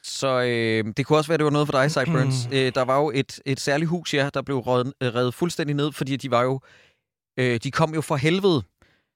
[0.08, 2.50] Så øh, det kunne også være, det var noget for dig, Sideburns.
[2.52, 5.76] øh, der var jo et, et særligt hus, ja, der blev revet, øh, revet fuldstændig
[5.76, 6.60] ned, fordi de var jo...
[7.40, 8.64] Øh, de kom jo fra helvede,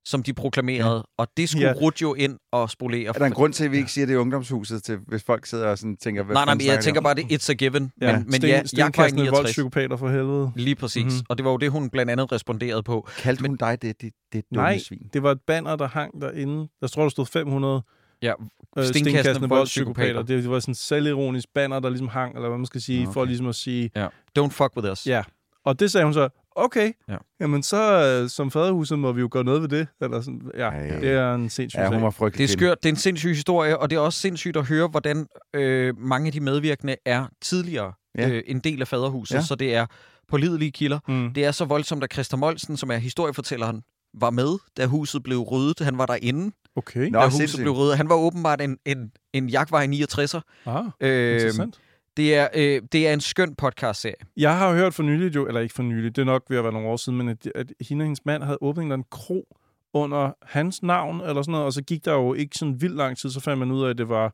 [0.06, 1.02] som de proklamerede, ja.
[1.18, 1.74] og det skulle Ja.
[1.74, 3.08] Rut jo ind og spolere.
[3.08, 5.24] Er der en grund til, at vi ikke siger, at det er ungdomshuset, til, hvis
[5.24, 7.54] folk sidder og sådan tænker, hvad Nej, nej, men jeg tænker bare, det it's a
[7.54, 7.92] given.
[8.02, 9.38] Ja, Men, men sten, ja, jeg stenkastende 69.
[9.38, 10.52] voldspsykopater for helvede.
[10.56, 11.04] Lige præcis.
[11.04, 11.08] Mhm.
[11.12, 11.26] Mm-hmm.
[11.30, 13.08] Og det var jo det, hun blandt andet responderede på.
[13.18, 15.10] Kaldte hun dig det, det, det dumme Nej, svin?
[15.14, 16.68] det var et banner, der hang derinde.
[16.82, 17.82] Der tror, der stod 500
[18.22, 18.34] Ja,
[18.72, 20.14] Stenkastende stenkastende voldspsykopater.
[20.14, 20.22] voldspsykopater.
[20.36, 23.06] Det, det var sådan en selvironisk banner, der ligesom hang, eller hvad man skal sige,
[23.06, 23.28] Nå, for okay.
[23.28, 23.92] ligesom at sige,
[24.40, 25.08] don't fuck with us.
[25.08, 25.24] ja.
[25.66, 27.16] Og det sagde hun så, okay, Ja.
[27.40, 29.88] jamen så øh, som faderhuset må vi jo gøre noget ved det.
[30.02, 31.00] Eller sådan, ja, Ej.
[31.00, 32.84] det er en sindssyg Ja, hun var Det er skørt.
[32.84, 36.28] Det er en sindssyg historie, og det er også sindssygt at høre, hvordan øh, mange
[36.28, 38.28] af de medvirkende er tidligere Ja.
[38.28, 38.34] ja.
[38.36, 39.36] øh, en del af faderhuset.
[39.36, 39.40] Ja.
[39.40, 39.46] Ja.
[39.46, 39.86] Så det er
[40.30, 41.00] pålidelige kilder.
[41.08, 41.34] Mm.
[41.34, 43.82] Det er så voldsomt, at Christa Molsen, som er historiefortælleren,
[44.14, 45.80] var med, da huset blev ryddet.
[45.80, 47.10] Han var derinde, Okay.
[47.10, 47.62] Nå, da huset sindssygt.
[47.62, 47.98] blev ryddet.
[47.98, 50.40] Han var åbenbart en, en, en jagtvej 69'er.
[50.66, 51.80] Ah, Øh, interessant.
[52.18, 54.16] det, er, øh, det er en skøn podcast-serie.
[54.38, 56.58] Jeg har jo hørt for nylig, jo, eller ikke for nylig, det er nok ved
[56.58, 58.88] at være nogle år siden, men at, at hende og hendes mand havde åbnet en
[58.88, 59.58] eller anden kro
[59.94, 63.18] under hans navn, eller sådan noget, og så gik der jo ikke sådan vildt lang
[63.18, 64.34] tid, så fandt man ud af, at det var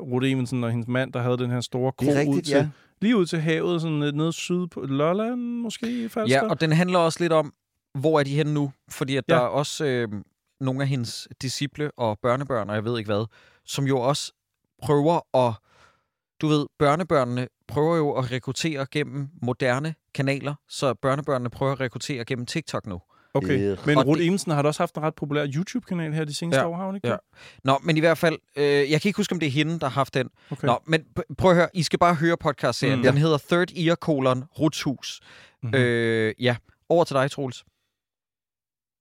[0.00, 2.54] Ruth Evensen og hendes mand, der havde den her store kro er ud rigtigt, til,
[2.56, 2.68] ja.
[3.00, 6.36] lige ud til havet, sådan lidt nede syd på Lolland, måske, Falster?
[6.36, 7.52] Ja, og den handler også lidt om,
[7.94, 8.72] hvor er de henne nu?
[8.90, 9.34] Fordi at Ja.
[9.34, 10.08] der er også øh,
[10.60, 13.26] nogle af hendes disciple og børnebørn, og jeg ved ikke hvad,
[13.64, 14.32] som jo også
[14.82, 15.54] prøver at...
[16.40, 22.24] Du ved, børnebørnene prøver jo at rekruttere gennem moderne kanaler, så børnebørnene prøver at rekruttere
[22.24, 23.00] gennem TikTok nu.
[23.34, 26.34] Okay, Øh, men det- Evensen har da også haft en ret populær YouTube-kanal her de
[26.34, 27.16] seneste Ja, år, har hun ikke ja.
[27.64, 29.86] Nå, men i hvert fald, øh, jeg kan ikke huske, om det er hende, der
[29.86, 30.28] har haft den.
[30.50, 30.66] Okay.
[30.66, 31.04] Nå, men
[31.38, 32.98] prøv at høre, I skal bare høre podcast-serien.
[32.98, 33.02] Mm.
[33.02, 35.20] Den hedder Third Ear, colon, Ruts Hus.
[35.62, 35.70] Mhm.
[35.70, 35.84] Mm-hmm.
[35.84, 36.56] Øh, ja,
[36.88, 37.64] over til dig, Troels.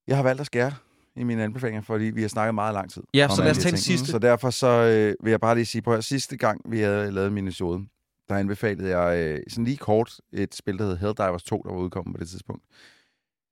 [0.08, 0.74] Jeg har valgt at skære
[1.16, 3.04] i mine anbefalinger, fordi vi har snakket meget lang tid.
[3.14, 4.08] Ja, så lad os tage den sidste.
[4.08, 7.34] Så derfor så øh, vil jeg bare lige sige, på sidste gang, vi havde lavet
[7.34, 7.86] min episode,
[8.30, 11.80] der anbefalede jeg øh, sådan lige kort et spil, der hed Helldivers 2, der var
[11.80, 12.64] udkommet på det tidspunkt.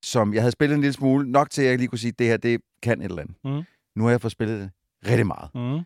[0.04, 2.18] Som jeg havde spillet en lille smule, nok til at jeg lige kunne sige, at
[2.18, 3.36] det her, det kan et eller andet.
[3.44, 3.62] Mhm.
[3.96, 4.70] Nu har jeg fået spillet det
[5.10, 5.50] rigtig meget.
[5.54, 5.84] Mm.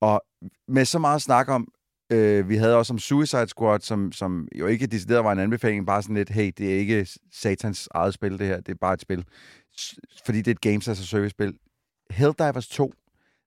[0.00, 0.22] Og
[0.68, 1.68] med så meget snak om,
[2.12, 5.86] øh, vi havde også om Suicide Squad, som, som jo ikke decideret var en anbefaling,
[5.86, 8.94] bare sådan lidt, hey, det er ikke satans eget spil, det her, det er bare
[8.94, 9.24] et spil.
[10.24, 11.54] Fordi det er et Games as a Service-spil.
[12.10, 12.92] Helldivers 2,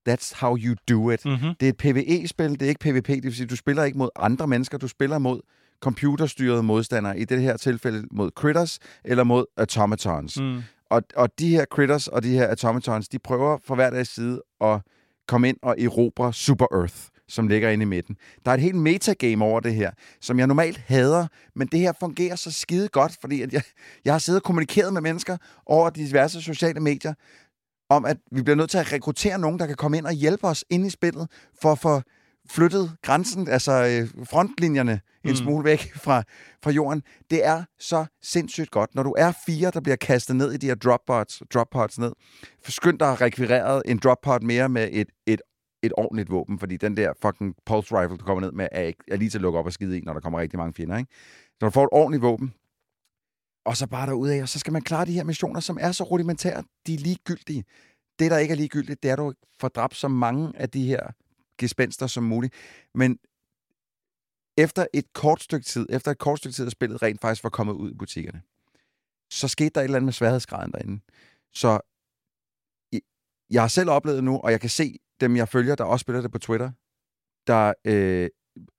[0.10, 1.26] that's how you do it.
[1.26, 1.56] Mm-hmm.
[1.60, 4.10] Det er et PvE-spil, det er ikke PvP, det vil sige, du spiller ikke mod
[4.16, 5.42] andre mennesker, du spiller mod
[5.82, 10.40] computerstyrede modstandere, i det her tilfælde mod critters eller mod automatons.
[10.40, 10.62] Mm.
[10.90, 14.42] Og, og de her critters og de her automatons, de prøver fra hver deres side
[14.62, 14.82] at
[15.28, 18.16] komme ind og erobre Super Earth, som ligger inde i midten.
[18.46, 21.94] Der er et helt metagame over det her, som jeg normalt hader, men det her
[22.00, 23.62] fungerer så skide godt, fordi at jeg,
[24.06, 27.14] jeg har siddet og kommunikeret med mennesker over diverse sociale medier,
[27.90, 30.48] om at vi bliver nødt til at rekruttere nogen, der kan komme ind og hjælpe
[30.48, 31.28] os ind i spillet,
[31.62, 32.02] for at få
[32.50, 35.36] flyttet grænsen, altså øh, frontlinjerne en Mm.
[35.36, 36.24] smule væk fra,
[36.64, 37.04] fra jorden.
[37.32, 38.96] Det er så sindssygt godt.
[38.96, 42.12] Når du er fire, der bliver kastet ned i de her droppods, droppods ned,
[42.68, 45.42] skynd dig at rekvirere en droppod mere med et, et,
[45.84, 49.04] et ordentligt våben, fordi den der fucking pulse rifle, du kommer ned med, er, ikke,
[49.08, 50.98] er lige til at lukke op og skide i, når der kommer rigtig mange fjender.
[50.98, 51.12] Ikke?
[51.60, 52.54] Så du får et ordentligt våben,
[53.66, 56.04] og så bare derudad, og så skal man klare de her missioner, som er så
[56.04, 57.64] rudimentære, de er ligegyldige.
[58.20, 60.88] Det, der ikke er ligegyldigt, det er, at du får dræbt så mange af de
[60.88, 61.12] her
[61.58, 62.54] gespenster som muligt.
[62.96, 63.20] Men
[64.58, 67.50] efter et kort stykke tid, efter et kort stykke tid, at spillet rent faktisk var
[67.50, 68.42] kommet ud i butikkerne,
[69.32, 71.02] så skete der et eller andet med sværhedsgraden derinde.
[71.54, 71.80] Så
[73.50, 76.22] jeg har selv oplevet nu, og jeg kan se dem, jeg følger, der også spiller
[76.22, 76.72] det på Twitter,
[77.48, 78.30] der øh,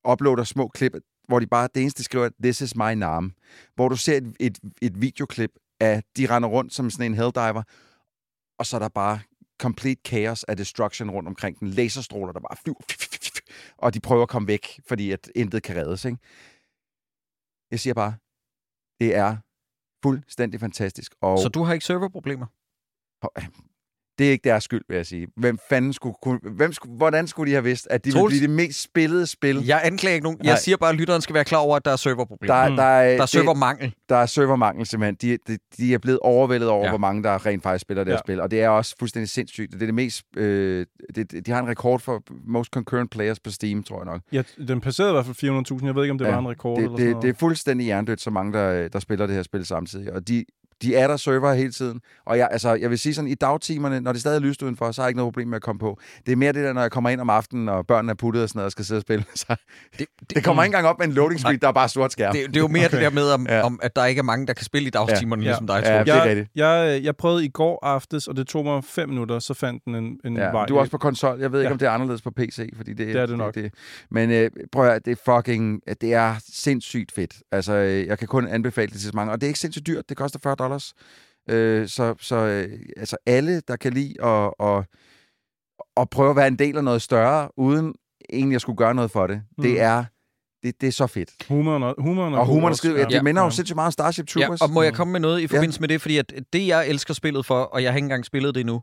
[0.08, 0.92] uploader små klip,
[1.28, 3.32] hvor de bare, det eneste de skriver, er, this is my name.
[3.74, 7.62] Hvor du ser et, et, et videoklip af, de render rundt som sådan en helldiver,
[8.58, 9.20] og så er der bare
[9.60, 11.68] complete chaos af destruction rundt omkring den.
[11.68, 12.80] Laserstråler, der bare flyver,
[13.84, 16.04] og de prøver at komme væk, fordi at intet kan reddes.
[16.04, 16.18] Ikke?
[17.70, 18.14] Jeg siger bare,
[19.00, 19.36] det er
[20.02, 21.14] fuldstændig fantastisk.
[21.20, 22.46] Og Så du har ikke serverproblemer?
[24.20, 25.26] Det er ikke deres skyld, vil jeg sige.
[25.36, 28.32] Hvem fanden skulle, kunne, hvem skulle, hvordan skulle de have vidst, at de ville Troels?
[28.32, 29.64] blive det mest spillede spil?
[29.66, 30.38] Jeg anklager ikke nogen.
[30.42, 30.58] Jeg Nej.
[30.58, 32.54] siger bare, at lytteren skal være klar over, at der er serverproblemer.
[32.54, 33.94] Der, Der, der, er, der er servermangel.
[34.08, 35.38] der er servermangel simpelthen.
[35.48, 36.88] De, de, de er blevet overvældet over, Ja.
[36.90, 38.20] hvor mange der rent faktisk spiller det her Ja.
[38.26, 38.40] spil.
[38.40, 39.72] Og det er også fuldstændig sindssygt.
[39.72, 40.22] Det er det mest...
[40.36, 44.20] Øh, det, de har en rekord for most concurrent players på Steam, tror jeg nok.
[44.32, 45.86] Ja, den passerede i hvert fald 400.000.
[45.86, 47.22] Jeg ved ikke, om det Ja, var en rekord Det, eller sådan det, noget.
[47.22, 50.12] det er fuldstændig hjernedødt, så mange, der, der spiller det her spil samtidig.
[50.12, 50.44] Og de,
[50.82, 52.00] de er der server hele tiden.
[52.26, 54.92] Og jeg, altså, jeg vil sige sådan, i dagtimerne, når det stadig er lyst udenfor,
[54.92, 55.98] så har jeg ikke noget problem med at komme på.
[56.26, 58.42] Det er mere det der, når jeg kommer ind om aftenen, og børnene er puttet
[58.42, 59.24] og sådan noget, og skal sidde og spille.
[59.34, 59.56] Så
[59.98, 62.34] Det, det kommer ikke engang op med en loading screen, der er bare sort skærm.
[62.34, 62.96] det, det er jo mere okay.
[62.96, 63.56] det der med, om, Ja.
[63.56, 63.62] ja.
[63.62, 65.48] om, at der ikke er mange, der kan spille i dagtimerne, Ja.
[65.48, 65.50] ja.
[65.50, 66.04] ligesom dig, Ja, Troels.
[66.06, 66.48] det er jeg, rigtigt.
[66.54, 69.94] jeg, jeg prøvede i går aftes, og det tog mig fem minutter, så fandt den
[69.94, 70.66] en, en Ja, vej.
[70.66, 71.40] du er også på konsol.
[71.40, 71.72] Jeg ved ikke, Ja.
[71.72, 73.54] om det er anderledes på PC, fordi det, Det er det nok.
[73.54, 73.72] Det,
[74.10, 75.80] men øh, prøv at høre, det er fucking...
[76.00, 77.34] Det er sindssygt fedt.
[77.52, 79.32] Altså, øh, jeg kan kun anbefale det til så mange.
[79.32, 80.08] Og det er ikke sindssygt dyrt.
[80.08, 80.94] Det koster 40 dollars.
[81.50, 84.84] Øh, så så øh, altså, alle, der kan lide at, at,
[85.96, 87.94] at prøve at være en del af noget større, uden
[88.32, 89.62] egentlig at skulle gøre noget for det, Mm.
[89.62, 90.04] det er...
[90.62, 91.30] Det, det er så fedt.
[91.48, 92.94] Humoren, og- humoren Og god humoren er skide...
[92.94, 93.00] Ja.
[93.00, 93.08] Ja.
[93.08, 93.50] Det minder jo Ja.
[93.50, 94.60] sindssygt meget om Starship Ja, Troopers.
[94.60, 96.00] og må jeg komme med noget i forbindelse med det?
[96.00, 98.82] Fordi at det, jeg elsker spillet for, og jeg har ikke engang spillet det endnu,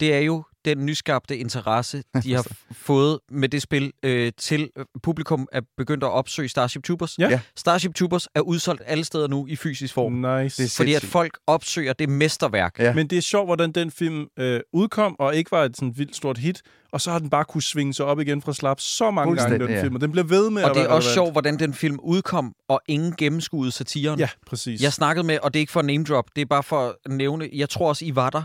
[0.00, 0.44] det er jo
[0.76, 6.04] den nyskabte interesse, de har fået med det spil øh, til øh, publikum er begyndt
[6.04, 7.18] at opsøge Starship Troopers.
[7.18, 7.28] Ja.
[7.28, 7.40] Ja.
[7.56, 10.12] Starship Troopers er udsolgt alle steder nu i fysisk form.
[10.12, 10.62] Nice.
[10.62, 12.78] Det er Fordi at folk opsøger det mesterværk.
[12.78, 12.94] Ja.
[12.94, 16.16] Men det er sjovt, hvordan den film øh, udkom, og ikke var et sådan vildt
[16.16, 16.62] stort hit,
[16.92, 19.58] og så har den bare kunne svinge sig op igen fra slap så mange gange,
[19.58, 19.82] den ja.
[19.82, 21.14] film, og den bliver ved med Og at det er også relevant.
[21.14, 24.18] sjovt, hvordan den film udkom, og ingen gennemskuede satiren.
[24.18, 24.82] Ja, præcis.
[24.82, 27.12] Jeg snakkede med, og det er ikke for name drop, det er bare for at
[27.12, 28.42] nævne, jeg tror også, I var der,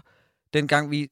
[0.53, 1.07] dengang vi...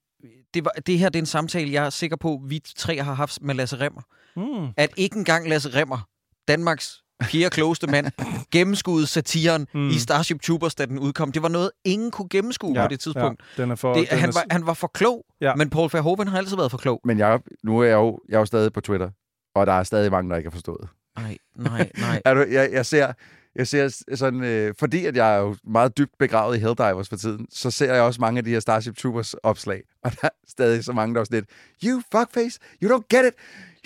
[0.54, 3.14] Det, var, det her det er en samtale, jeg er sikker på, vi tre har
[3.14, 4.02] haft med Lasse Remmer.
[4.36, 4.74] Mm.
[4.78, 6.08] At ikke engang Lasse Remmer,
[6.48, 8.08] Danmarks fjerde klogeste mand,
[8.54, 9.90] gennemskuede satiren Mm.
[9.90, 11.32] i Starship Troopers, da den udkom.
[11.32, 13.42] Det var noget, ingen kunne gennemskue Ja, på det tidspunkt.
[13.58, 13.94] Ja, den er for...
[13.94, 15.48] Det, den han, er, var, han var for klog, Ja.
[15.50, 15.56] ja.
[15.56, 17.02] men Paul Verhoeven har altid været for klog.
[17.04, 19.10] Men jeg, nu er jeg, jo, jeg er jo stadig på Twitter,
[19.56, 20.88] og der er stadig mange, der ikke har forstået.
[21.18, 22.22] Nej, nej, nej.
[22.26, 23.14] Er du, jeg, jeg ser,
[23.56, 27.16] jeg ser sådan, øh, fordi at jeg er jo meget dybt begravet i Helldivers for
[27.16, 30.30] tiden, så ser jeg også mange af de her Starship Troopers opslag, og der er
[30.48, 31.50] stadig så mange, der er sådan lidt,
[31.84, 33.34] you fuckface, you don't get it,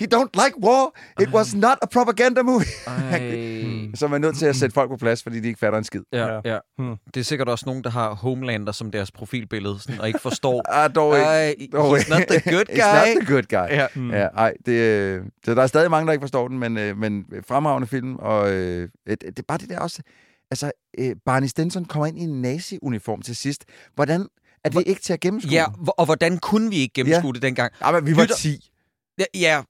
[0.00, 0.92] he don't like war,
[1.22, 2.66] it was not a propaganda movie.
[3.96, 5.84] Så man er nødt til at sætte folk på plads, fordi de ikke fatter en
[5.84, 6.02] skid.
[6.12, 6.40] Ja, Ja.
[6.44, 6.58] ja.
[6.78, 6.94] Hmm.
[7.14, 10.62] Det er sikkert også nogen, der har Homelander som deres profilbillede, sådan, og ikke forstår,
[10.82, 11.26] Ah, dog ikke.
[11.26, 13.20] Ej, Dog he's not the good It's not guy.
[13.24, 13.74] the good guy.
[13.74, 13.86] Ja.
[13.94, 14.10] Mm.
[14.10, 16.96] Ja, ej, det, øh, så der er stadig mange, der ikke forstår den, men, øh,
[16.96, 20.02] men fremragende film, og øh, det, det er bare det der også,
[20.50, 23.64] altså, øh, Barney Stinson kommer ind i en nazi-uniform til sidst.
[23.94, 24.26] Hvordan
[24.64, 25.52] er det ikke til at gennemskue?
[25.52, 25.64] Ja,
[25.98, 27.32] og hvordan kunne vi ikke gennemskue ja.
[27.32, 27.72] det dengang?
[27.80, 28.70] ja men vi var Lytter- 10.
[29.18, 29.62] Ja, ja,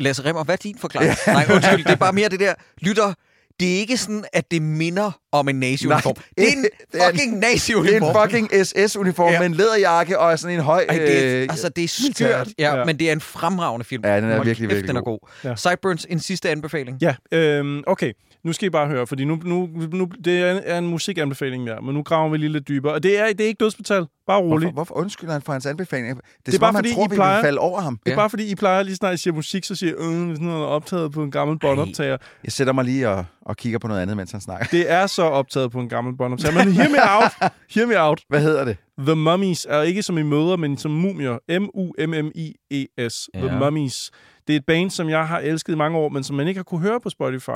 [0.00, 1.12] Lasse Remmer, hvad er din forklaring?
[1.26, 3.14] Nej, undskyld, det er bare mere det der, lytter,
[3.60, 6.14] det er ikke sådan, at det minder om en nazi-uniform.
[6.16, 6.70] Nej, Det er en det
[7.02, 8.16] er en- fucking Det er nazi-uniform.
[8.16, 9.38] en fucking SS-uniform Ja.
[9.38, 10.84] med en læderjakke og sådan en høj...
[10.88, 12.84] Ej, det er, øh, altså, det er skørt, ja, Ja.
[12.84, 14.02] men det er en fremragende film.
[14.04, 15.18] Ja, den er Hold virkelig, virkelig den er god.
[15.44, 15.50] god.
[15.50, 15.56] Ja.
[15.56, 16.98] Sideburns, en sidste anbefaling.
[17.02, 18.12] Ja, øhm, okay.
[18.44, 21.64] Nu skal I bare høre, fordi nu, nu, nu det er en, er en musikanbefaling
[21.64, 22.92] mere, men nu graver vi lige lidt dybere.
[22.92, 24.06] Og det er, det er ikke dødsmetal.
[24.26, 24.58] Bare rolig.
[24.58, 26.08] Hvorfor, hvorfor undskylder han for hans anbefaling?
[26.08, 27.98] Det er, er som bare om, fordi, tror, I plejer- falde over ham.
[28.04, 28.16] Det er Ja.
[28.16, 30.60] bare fordi, I plejer lige snart, I siger musik, så siger jeg, øh, hvis noget
[30.62, 32.16] er optaget på en gammel båndoptager.
[32.44, 34.66] Jeg sætter mig lige og, og kigger på noget andet, mens han snakker.
[34.70, 36.64] Det er så optaget på en gammel båndoptager.
[36.64, 37.52] Men hear me out.
[37.74, 38.22] Hear me out.
[38.28, 38.76] Hvad hedder det?
[38.98, 41.38] The Mummies er ikke som i møder, men som mumier.
[41.58, 43.28] M-U-M-M-I-E-S.
[43.34, 43.58] The Ja.
[43.58, 44.10] Mummies.
[44.46, 46.58] Det er et band, som jeg har elsket i mange år, men som man ikke
[46.58, 47.50] har kunne høre på Spotify.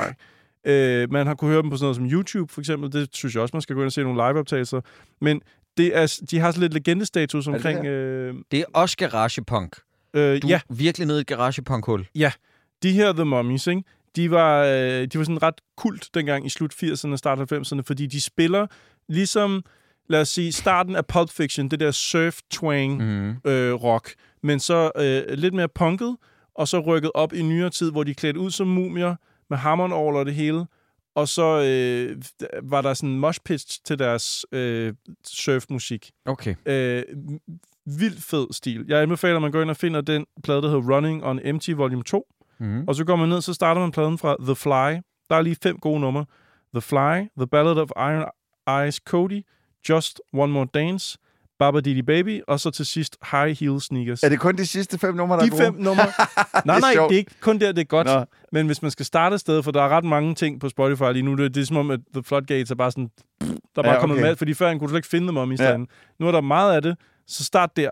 [0.67, 2.93] Øh, man har kunne høre dem på sådan noget som YouTube, for eksempel.
[2.93, 4.81] Det synes jeg også, man skal gå ind og se nogle liveoptagelser.
[5.21, 5.41] Men
[5.77, 7.87] det er, de har sådan lidt legendestatus det omkring...
[7.87, 9.77] Øh, Det er også garagepunk.
[10.15, 12.07] øh, Du ja, er virkelig nede i et garagepunk-hul.
[12.83, 13.83] de her The Mummies, ikke?
[14.17, 17.81] De var, øh, de var sådan ret kult dengang i slut 80'erne og start 90'erne,
[17.87, 18.67] fordi de spiller
[19.09, 19.65] ligesom,
[20.09, 23.51] lad os sige, starten af Pulp Fiction, det der surf-twang Mm.
[23.51, 26.17] øh, rock, men så øh, lidt mere punket,
[26.55, 29.17] og så rykket op i nyere tid, hvor de er klædt ud som mumier,
[29.51, 30.67] med hammeren over det hele,
[31.15, 32.17] og så øh,
[32.71, 34.95] var der sådan en mosh pitch til deres øh,
[35.27, 36.11] surfmusik.
[36.27, 36.55] Okay.
[36.67, 37.03] Øh,
[37.87, 38.85] vildt fed stil.
[38.89, 41.71] Jeg anbefaler, at man går ind og finder den plade, der hedder Running on Empty
[41.71, 42.27] Volume 2,
[42.61, 42.85] Mm.
[42.89, 45.01] og så går man ned, så starter man pladen fra The Fly.
[45.31, 46.25] Der er lige fem gode numre.
[46.75, 48.25] The Fly, The Ballad of Iron
[48.83, 49.43] Eyes Cody,
[49.89, 51.19] Just One More Dance,
[51.59, 54.23] Baba Didi Baby, og så til sidst High Heel Sneakers.
[54.23, 55.85] Er det kun de sidste fem numre, der er de fem gode?
[55.85, 56.05] numre?
[56.67, 57.09] nej, nej, sjovt.
[57.11, 58.07] det er ikke kun der, det er godt.
[58.07, 58.25] Nå.
[58.53, 61.03] Men hvis man skal starte et sted, for der er ret mange ting på Spotify
[61.13, 63.83] lige nu, det, det er som om, at The Floodgates er bare sådan, der er
[63.83, 64.27] bare Ja, ja, kommet okay.
[64.29, 65.57] med, fordi før kunne du slet ikke finde dem om i Ja.
[65.57, 65.89] stedet.
[66.19, 66.97] Nu er der meget af det,
[67.27, 67.91] så start der.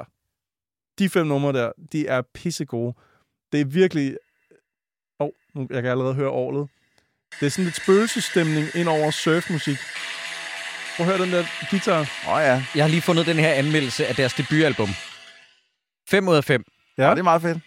[0.99, 2.95] De fem numre der, de er pissegode.
[3.53, 4.17] Det er virkelig...
[5.71, 6.69] Jeg kan allerede høre året.
[7.41, 9.79] Det er sådan lidt spøgelsesstemning ind over surfmusik.
[10.97, 12.01] Prøv at høre den der guitar.
[12.01, 12.65] Åh oh, ja.
[12.75, 14.89] Jeg har lige fundet den her anmeldelse af deres debutalbum.
[16.09, 16.65] 5 ud af 5.
[16.99, 17.05] Ja.
[17.05, 17.11] ja.
[17.11, 17.59] det er meget fedt.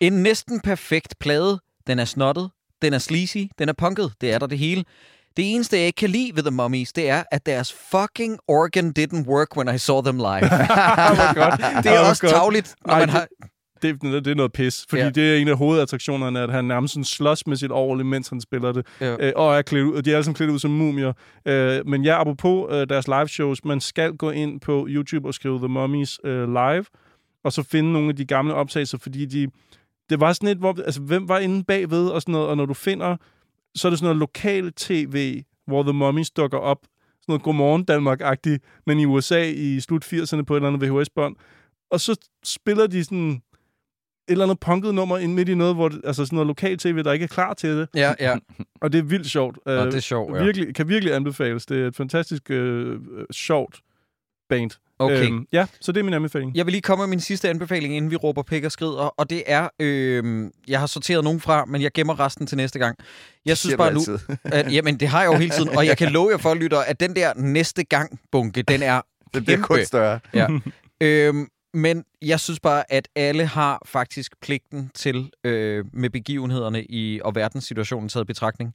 [0.00, 1.60] En næsten perfekt plade.
[1.86, 2.50] Den er snottet,
[2.82, 4.12] den er sleazy, den er punket.
[4.20, 4.84] Det er der det hele.
[5.36, 8.94] Det eneste, jeg ikke kan lide ved The Mummies, det er, at deres fucking organ
[8.98, 10.40] didn't work when I saw them live.
[11.82, 13.26] det er også tavligt, når Ej, man har...
[13.82, 15.10] Det, det er noget pis, fordi Ja.
[15.10, 18.40] det er en af hovedattraktionerne, at han nærmest sådan slås med sit overle, mens han
[18.40, 18.86] spiller det.
[19.00, 19.16] Ja.
[19.26, 21.12] Øh, og er klædt ud, de er alle sammen klædt ud som mumier.
[21.46, 25.34] Øh, men ja, apropos øh, deres live shows, man skal gå ind på YouTube og
[25.34, 26.84] skrive The Mummies øh, live,
[27.44, 29.48] og så finde nogle af de gamle optagelser, fordi de,
[30.10, 32.66] det var sådan et, hvor, altså, hvem var inde bagved og sådan noget, og når
[32.66, 33.16] du finder,
[33.74, 37.84] så er det sådan noget lokal tv, hvor The Mummies dukker op, sådan noget Godmorgen
[37.84, 41.36] Danmark-agtigt, men i USA i slut 80'erne på et eller andet VHS-bånd,
[41.90, 43.40] og så spiller de sådan
[44.28, 46.78] et eller andet punket nummer ind midt i noget, hvor det, altså sådan noget lokal
[46.78, 47.88] tv, der ikke er klar til det.
[47.94, 48.36] Ja, ja.
[48.82, 49.58] Og det er vildt sjovt.
[49.66, 50.44] Og det er sjovt, ja.
[50.44, 51.66] virkelig, kan virkelig anbefales.
[51.66, 52.98] Det er et fantastisk øh, øh,
[53.32, 53.80] sjovt
[54.48, 54.70] band.
[54.98, 55.26] Okay.
[55.26, 56.56] Øhm, ja, så det er min anbefaling.
[56.56, 59.30] Jeg vil lige komme med min sidste anbefaling, inden vi råber pæk og skrider, og
[59.30, 62.98] det er, øh, jeg har sorteret nogen fra, men jeg gemmer resten til næste gang.
[63.46, 64.00] Jeg synes Siger bare nu,
[64.44, 66.78] at, jamen det har jeg jo hele tiden, og jeg kan love jer for, lytter,
[66.78, 69.00] at den der næste gang bunke, den er
[69.34, 70.20] Det bliver kun større.
[70.34, 70.46] Ja.
[71.06, 77.20] øhm, men jeg synes bare, at alle har faktisk pligten til, øh, med begivenhederne i,
[77.24, 78.74] og verdenssituationen taget i betragtning,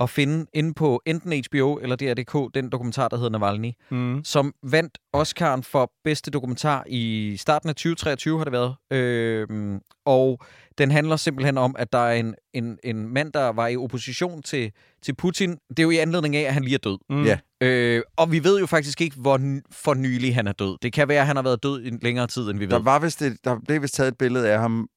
[0.00, 4.24] at finde inde på enten HBO eller DR.dk den dokumentar, der hedder Navalny, Mm.
[4.24, 8.74] som vandt Oscar'en for bedste dokumentar i starten af 2023, har det været.
[8.92, 10.40] Øhm, og
[10.78, 14.42] den handler simpelthen om, at der er en, en, en mand, der var i opposition
[14.42, 14.72] til,
[15.02, 15.50] til Putin.
[15.68, 16.98] Det er jo i anledning af, at han lige er død.
[17.10, 17.24] Mm.
[17.24, 17.38] Ja.
[17.60, 19.40] Øh, og vi ved jo faktisk ikke, hvor
[19.70, 20.76] for nylig han er død.
[20.82, 22.70] Det kan være, at han har været død i en længere tid, end vi ved.
[22.72, 24.88] Der var vist et, der blev vist taget et billede af ham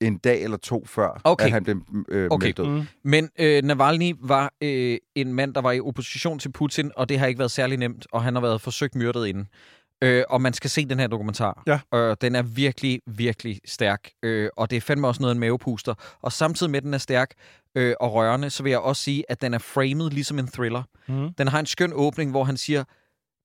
[0.00, 1.44] en dag eller to før, Okay.
[1.44, 2.46] at han blev øh, Okay.
[2.46, 2.66] meldt død.
[2.66, 2.82] Mm.
[3.04, 7.18] Men øh, Navalny var øh, en mand, der var i opposition til Putin, og det
[7.18, 9.48] har ikke været særlig nemt, og han har været forsøgt myrdet inden.
[10.02, 11.62] Øh, og man skal se den her dokumentar.
[11.66, 11.80] Ja.
[11.98, 14.10] Øh, den er virkelig, virkelig stærk.
[14.22, 15.94] Øh, og det er fandme også noget af en mavepuster.
[16.22, 17.30] Og samtidig med, at den er stærk
[17.74, 20.82] øh, og rørende, så vil jeg også sige, at den er framed ligesom en thriller.
[21.08, 21.32] Mm.
[21.38, 22.84] Den har en skøn åbning, hvor han siger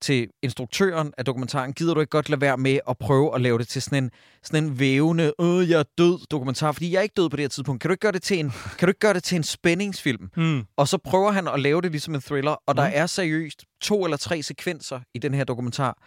[0.03, 3.57] til instruktøren af dokumentaren, gider du ikke godt lade være med at prøve at lave
[3.57, 4.11] det til sådan en,
[4.43, 7.43] sådan en vævende, øh, jeg er død dokumentar, fordi jeg er ikke død på det
[7.43, 7.81] her tidspunkt.
[7.81, 8.49] Kan du ikke gøre det til en,
[8.79, 10.29] kan du ikke gøre det til en spændingsfilm?
[10.37, 10.63] Mm.
[10.77, 12.93] Og så prøver han at lave det ligesom en thriller, og der Mm.
[12.95, 15.97] er seriøst to eller tre sekvenser i den her dokumentar,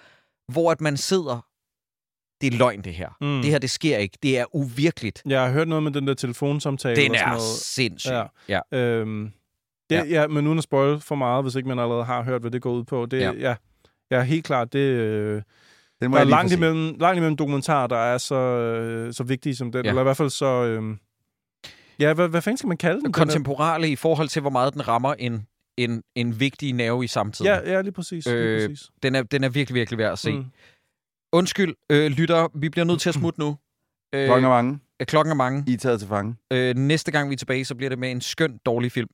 [0.52, 1.46] hvor at man sidder,
[2.40, 3.08] det er løgn det her.
[3.20, 3.42] Mm.
[3.42, 4.18] Det her, det sker ikke.
[4.22, 5.22] Det er uvirkeligt.
[5.26, 6.96] Jeg har hørt noget med den der telefonsamtale.
[7.02, 7.42] Den og sådan er noget.
[7.58, 8.10] sindssyg.
[8.48, 8.60] Ja.
[8.72, 8.78] Ja.
[8.78, 9.32] Øhm,
[9.90, 10.04] det, ja.
[10.04, 12.62] ja, men uden at spoil for meget, hvis ikke man allerede har hørt, hvad det
[12.62, 13.06] går ud på.
[13.06, 13.32] Det, Ja.
[13.32, 13.54] ja.
[14.10, 14.72] Ja, helt klart.
[14.72, 15.42] Det, øh,
[16.00, 19.24] Den må der er lige langt imellem, langt imellem dokumentarer, der er så, øh, så
[19.24, 19.84] vigtige som den.
[19.84, 19.88] Ja.
[19.90, 20.46] Eller i hvert fald så...
[20.64, 20.96] Øh,
[21.98, 23.04] ja, hvad, hvad fanden skal man kalde den?
[23.04, 25.46] Den er- Kontemporale i forhold til, hvor meget den rammer en,
[25.76, 27.46] en, en vigtig nerve i samtiden.
[27.52, 28.26] Ja, ja, lige præcis.
[28.26, 28.90] Lige Øh, præcis.
[29.02, 30.32] Den, er, den er virkelig, virkelig værd at se.
[30.32, 30.44] Mm.
[31.32, 33.56] Undskyld, øh, lytter, vi bliver nødt til at smutte nu.
[34.14, 34.78] Øh, Klokken er mange.
[35.00, 35.64] klokken er mange.
[35.68, 36.36] I er taget til fange.
[36.52, 39.08] Øh, næste gang vi er tilbage, så bliver det med en skøn, dårlig film.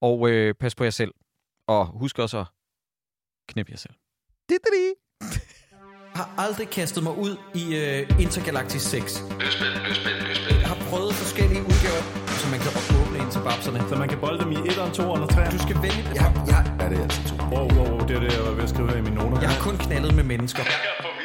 [0.00, 1.14] Og øh, pas på jer selv.
[1.66, 2.46] Og husk også at
[3.48, 3.94] knippe jer selv.
[6.14, 9.24] Har aldrig kastet mig ud i øh, Intergalactic 6.
[10.50, 12.70] Jeg har prøvet forskellige udgaver, som så man kan
[13.00, 13.80] åbne ind til babserne.
[13.88, 15.52] Så man kan bolde dem i 1'eren, 2'eren og 3'eren.
[15.56, 16.14] Du skal vælge det.
[16.20, 16.58] Ja, ja.
[16.80, 17.34] Ja, det er altså to.
[17.52, 19.40] Wow, wow, wow, det er det, jeg var ved at skrive her i mine noter.
[19.40, 20.62] Jeg har kun knaldet med mennesker.
[20.62, 20.72] Jeg
[21.04, 21.17] kan